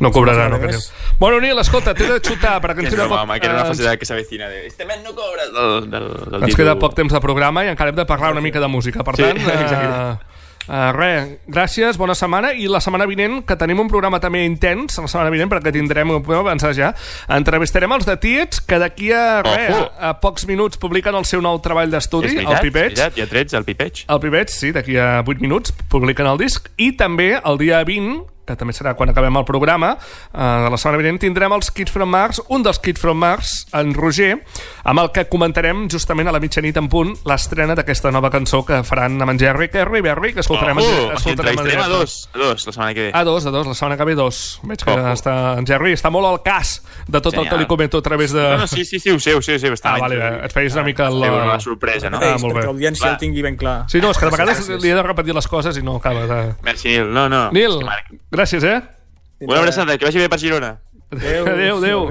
[0.00, 0.58] no cobrarà, no.
[0.58, 0.80] Diu.
[1.20, 3.20] Bueno, Nil, escolta, t'he de xutar, perquè Que ens queda poc...
[3.22, 4.66] home, que era una eh, facilitat que s'avecina de...
[4.66, 6.56] Este mes no cobres del, del, del Ens títol.
[6.64, 9.04] queda poc temps de programa i encara hem de parlar una mica de música.
[9.04, 10.26] Per Sí, tant, exacte.
[10.66, 12.52] Uh, res, gràcies, bona setmana.
[12.52, 16.12] I la setmana vinent, que tenim un programa també intens, la setmana vinent, perquè tindrem,
[16.14, 16.92] ho podem avançar ja,
[17.36, 19.86] entrevistarem els de Tietz, que d'aquí a, res, Ojo.
[19.96, 22.96] a, a pocs minuts publiquen el seu nou treball d'estudi, el Pipeig.
[22.96, 24.04] veritat, ha trets al Pipeig.
[24.08, 26.70] El Pipeig, sí, d'aquí a 8 minuts publiquen el disc.
[26.80, 28.20] I també el dia 20,
[28.50, 31.92] que també serà quan acabem el programa, eh, de la setmana vinent, tindrem els Kids
[31.94, 34.40] from Mars, un dels Kids from Mars, en Roger,
[34.84, 38.82] amb el que comentarem justament a la mitjanit en punt l'estrena d'aquesta nova cançó que
[38.86, 41.88] faran amb en Jerry Kerry Berry, que escoltarem, oh, en, o sigui, escoltarem en a
[41.88, 43.10] dos, a dos la setmana que ve.
[43.14, 44.60] A dos, a dos, la setmana que ve dos.
[44.64, 45.12] Veig que Ojo.
[45.14, 47.64] està, en Jerry està molt al cas de tot el que Genial.
[47.64, 48.42] li comento a través de...
[48.42, 49.72] No, no, sí, sí, sí, ho sé, ho sé, ho sé.
[49.84, 51.30] Ah, vale, bé, et feies una mica la...
[51.30, 52.18] La, la sorpresa, no?
[52.20, 52.60] Ah, molt bé.
[52.60, 53.84] perquè l'audiència el tingui ben clar.
[53.92, 56.26] Sí, no, és que de vegades li he de repetir les coses i no acaba
[56.26, 56.40] de...
[56.66, 57.12] Merci, Nil.
[57.14, 57.50] No, no.
[57.54, 58.82] Nil, gràcies, eh?
[59.40, 60.80] Una abraçada, que vagi bé per Girona.
[61.10, 61.46] Adéu.
[61.46, 62.08] Adéu, adéu.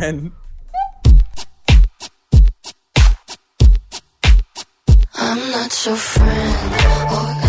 [5.22, 7.49] I'm not your friend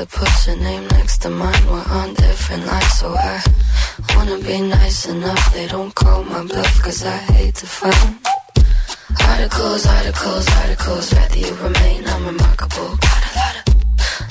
[0.00, 1.66] to put your name next to mine.
[1.66, 3.42] We're on different lines, so I
[4.14, 5.52] wanna be nice enough.
[5.52, 8.12] They don't call my bluff, cause I hate to fight.
[9.28, 12.90] Articles, articles, articles, rather you remain unremarkable.
[13.08, 13.64] Got a lot of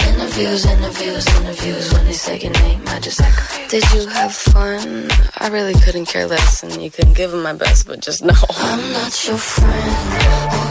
[0.09, 1.93] interviews, interviews, interviews.
[1.93, 3.69] When they say your name, I just act confused.
[3.69, 5.09] Did you have fun?
[5.37, 8.41] I really couldn't care less, and you couldn't give it my best, but just know
[8.57, 10.68] I'm not your friend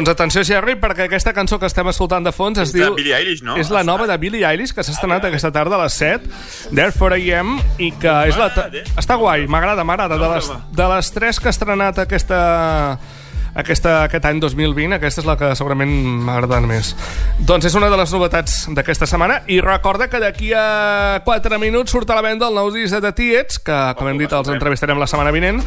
[0.00, 2.94] Doncs atenció, Jerry, perquè aquesta cançó que estem escoltant de fons es És de diu...
[2.96, 3.58] Billie Eilish, no?
[3.60, 6.30] És la nova de Billie Eilish, que s'ha estrenat aquesta tarda a les 7,
[6.70, 8.48] Therefore I Am, i que és la...
[8.96, 10.16] Està guai, m'agrada, m'agrada.
[10.16, 10.48] De, les,
[10.80, 12.40] de les tres que ha estrenat aquesta,
[13.52, 16.96] aquesta, aquest any 2020, aquesta és la que segurament m'ha agradat més.
[17.44, 21.92] Doncs és una de les novetats d'aquesta setmana i recorda que d'aquí a 4 minuts
[21.92, 24.48] surt a la venda el nou disc de The Tietz, que, com hem dit, els
[24.48, 25.60] entrevistarem la setmana vinent.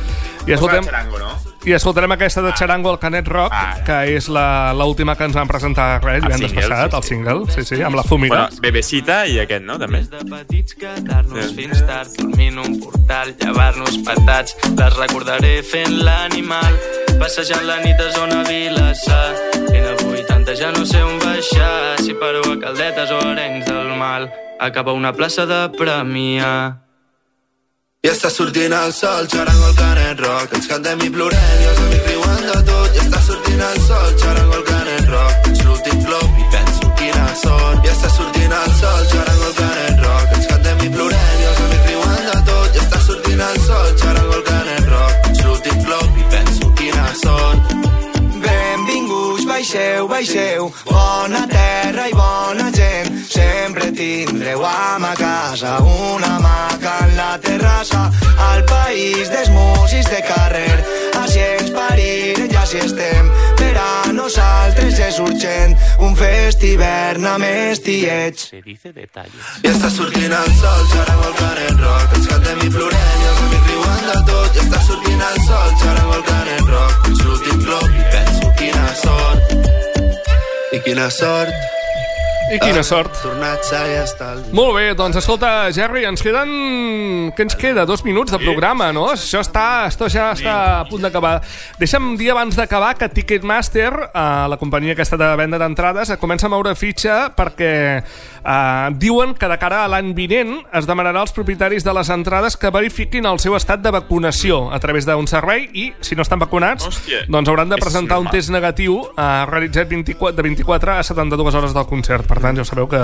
[0.47, 1.52] I escoltem, Charango, no?
[1.65, 3.53] I escoltarem aquesta de Charango al Canet Rock,
[3.85, 7.03] que és la- l'última que ens van presentar res, El divendres single, passat, sí, el
[7.03, 8.35] single, sí, sí, amb la Fumina.
[8.47, 9.77] Bueno, Bebecita i aquest, no?
[9.79, 10.03] També.
[10.03, 14.55] Quedar-nos fins tard, dormint un portal, llevar-nos patats.
[14.77, 16.75] Les recordaré fent l'animal,
[17.19, 19.33] passejant la nit a zona Vilassar.
[19.73, 23.95] En avui tanta ja no sé on baixar, si paro a Caldetes o Arenys del
[23.97, 24.31] Mal.
[24.59, 26.82] Acaba una plaça de Premià.
[28.03, 30.55] I està sortint el sol, xarango el canet rock.
[30.57, 32.97] Ens cantem i plorem i els amics riuen de tot.
[32.97, 35.47] I està sortint el sol, xarango el canet rock.
[35.53, 37.87] Ets l'últim flop i penso quina sort.
[37.87, 40.35] I està sortint el sol, xarango el canet rock.
[40.35, 42.69] Ens cantem i plorem i els amics riuen de tot.
[42.75, 45.31] I està sortint el sol, xarango el canet rock.
[45.31, 48.02] Ets l'últim flop i penso quina sort.
[49.63, 53.13] Baixeu, baixeu, bona terra i bona gent.
[53.31, 58.11] Sempre tindreu a ma casa una maca en la terrassa.
[58.49, 60.75] Al país dels músics de carrer,
[61.21, 63.31] així ens parirem i així estem.
[63.61, 68.49] Per a nosaltres és urgent un fest hivern amb estiets.
[68.51, 69.63] Se dice detalles.
[69.63, 72.17] I està sortint el sol, xarango el canet rock.
[72.19, 74.59] Ens cantem i plorem i els amics riuen de tot.
[74.59, 77.13] I està sortint el sol, xarango el canet rock.
[77.13, 79.53] Ets l'últim flop i penso quina sort.
[80.71, 81.82] I quina sort.
[82.53, 83.15] I quina sort.
[84.03, 84.27] Està.
[84.53, 86.51] Molt bé, doncs escolta, Jerry, ens queden...
[87.33, 87.85] Què ens queda?
[87.89, 89.07] Dos minuts de programa, no?
[89.15, 91.37] Això està, esto ja està a punt d'acabar.
[91.79, 96.51] Deixa'm dir abans d'acabar que Ticketmaster, eh, la companyia aquesta de venda d'entrades, comença a
[96.53, 97.73] moure fitxa perquè
[98.03, 102.57] eh, diuen que de cara a l'any vinent es demanarà als propietaris de les entrades
[102.59, 106.41] que verifiquin el seu estat de vacunació a través d'un servei i, si no estan
[106.43, 107.25] vacunats, Hòstia.
[107.31, 111.73] doncs hauran de presentar un test negatiu eh, realitzat 24, de 24 a 72 hores
[111.73, 112.27] del concert.
[112.27, 112.99] Per tant, ja sabeu que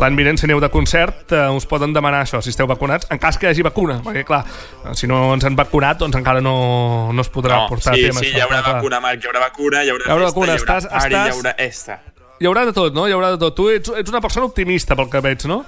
[0.00, 3.18] l'any vinent, si aneu de concert, eh, us poden demanar això, si esteu vacunats, en
[3.20, 3.98] cas que hi hagi vacuna.
[4.06, 4.44] Perquè, clar,
[4.86, 8.04] eh, si no ens han vacunat, doncs encara no, no es podrà No, portar sí,
[8.06, 8.38] a tema sí, això.
[8.38, 10.56] hi haurà clar, vacuna, Marc, hi haurà vacuna, hi haurà, Hi haurà festa, vacuna, hi
[10.56, 12.00] haurà estàs- party, estàs- hi haurà esta.
[12.40, 13.06] Hi haurà de tot, no?
[13.08, 13.54] Hi haurà de tot.
[13.56, 15.64] Tu ets, ets una persona optimista, pel que veig, no?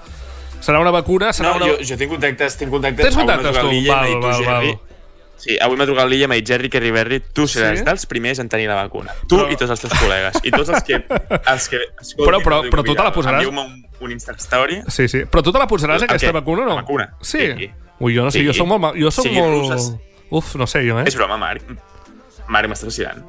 [0.61, 1.66] Serà una vacuna, serà No, una...
[1.66, 3.05] jo, jo tinc contactes, tinc contactes.
[3.05, 3.70] Tens contactes, tu?
[3.87, 4.70] Val, val, val.
[5.37, 7.84] Sí, avui m'ha trucat l'Illa i m'ha dit, Jerry, que Riverri, tu seràs Sí?
[7.84, 9.12] dels primers en tenir la vacuna.
[9.28, 10.39] Tu i tots els teus col·legues.
[10.43, 10.97] I tots els que...
[11.53, 13.43] Els que escoltin, Però- però- però tu te la posaràs?
[13.45, 14.80] Envieu-me un, un Insta-story.
[14.89, 15.24] Sí, sí.
[15.30, 16.74] Però tu te la posaràs, El aquesta vacuna, o no?
[16.74, 17.11] La vacuna.
[17.20, 17.51] Sí.
[17.53, 17.70] Sí.
[18.01, 18.47] Ui, jo no sé, Sí.
[18.47, 18.97] jo soc molt...
[18.99, 20.01] Jo soc Sí, molt...
[20.30, 21.05] Uf, no sé jo, eh?
[21.07, 21.62] És broma, Marc.
[22.49, 23.22] Marc, m'estàs vacil·lant.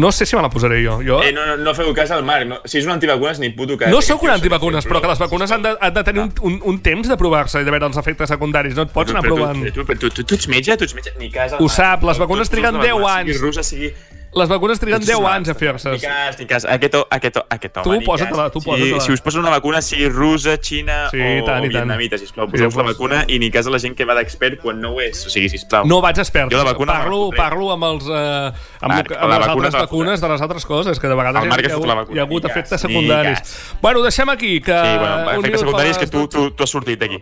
[0.00, 0.98] No sé si me la posaré jo.
[1.04, 1.22] jo...
[1.22, 2.46] Eh, no, no, no feu cas al Marc.
[2.48, 3.92] No, si és un antivacunes, ni puto cas.
[3.92, 6.56] No sóc un antivacunes, però que les vacunes han de, han de tenir un, un,
[6.72, 8.78] un temps de provar-se i de veure els efectes secundaris.
[8.78, 9.60] No et pots anar provant...
[9.60, 12.06] Tu, tu, tu, tu, tu ets metge, tu ets metge, ni cas al Ho sap,
[12.08, 13.36] les vacunes triguen ets de 10 vacuna, anys.
[13.36, 13.92] Sigui russa, sigui...
[14.32, 15.92] Les vacunes triguen Tots 10 són anys a Ni fer-se.
[15.98, 16.64] cas, ni cas.
[16.64, 19.00] Aquest, aquest, aquest home, Tu ni posa-te-la, tu Si- posa-te-la.
[19.00, 22.46] Si us posa una vacuna, sigui russa, xina Sí, o, tant, o vietnamita, sisplau.
[22.46, 24.92] Sí, Poseu-vos la vacuna i ni cas a la gent que va d'expert quan no
[24.92, 25.26] ho és.
[25.26, 25.84] O sigui, sisplau.
[25.84, 26.52] No vaig expert.
[26.52, 30.20] Jo la vacuna parlo, parlo amb, els, eh, amb, Marc, amb les vacuna altres vacunes
[30.20, 32.50] de les altres coses, que de vegades hi, ha, la vacuna, hi ha hagut ni
[32.50, 33.74] efectes ni secundaris.
[33.82, 34.72] Bueno, deixem aquí, que...
[34.72, 37.18] Sí, bueno, efectes secundaris que tu, tu, tu has sortit d'aquí.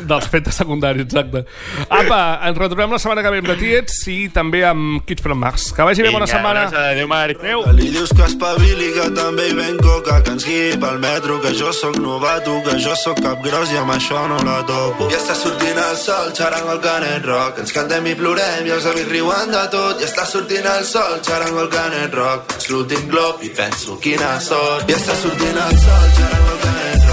[0.00, 1.44] Dels efectes secundaris, exacte.
[1.88, 5.40] Apa, ens retrobem la setmana que ve amb The Tietz i també amb Kids from
[5.42, 5.70] Mars.
[5.74, 6.66] Que vagi bé, bona Vinga, setmana.
[6.92, 7.42] Adéu, Marc.
[7.42, 7.64] Adéu.
[7.76, 11.54] Li dius que espavili, que també hi ven coca, que ens guiï pel metro, que
[11.58, 15.10] jo sóc novato, que jo sóc cap gros i amb això no la topo.
[15.10, 18.86] I està sortint el sol, xarango el canet rock, ens cantem i plorem i els
[18.86, 20.00] amics riuen de tot.
[20.02, 24.36] I està sortint el sol, xarango el canet rock, ets l'últim glob i penso quina
[24.40, 24.88] sort.
[24.90, 27.11] I està sortint el sol, xarango el canet rock,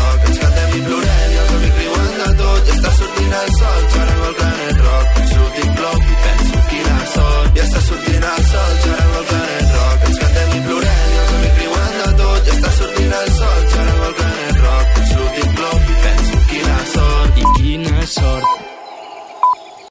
[3.29, 7.51] gira el sol, xerrem el planet rock, surt inclòs i penso quina sort.
[7.57, 11.35] Ja està sortint el sol, xerrem el planet rock, ens cantem i plorem i els
[11.37, 12.49] amics riuen de tot.
[12.49, 17.41] Ja està sortint el sol, xerrem el planet rock, surt inclòs i penso quina sort.
[17.45, 18.78] I quina sort.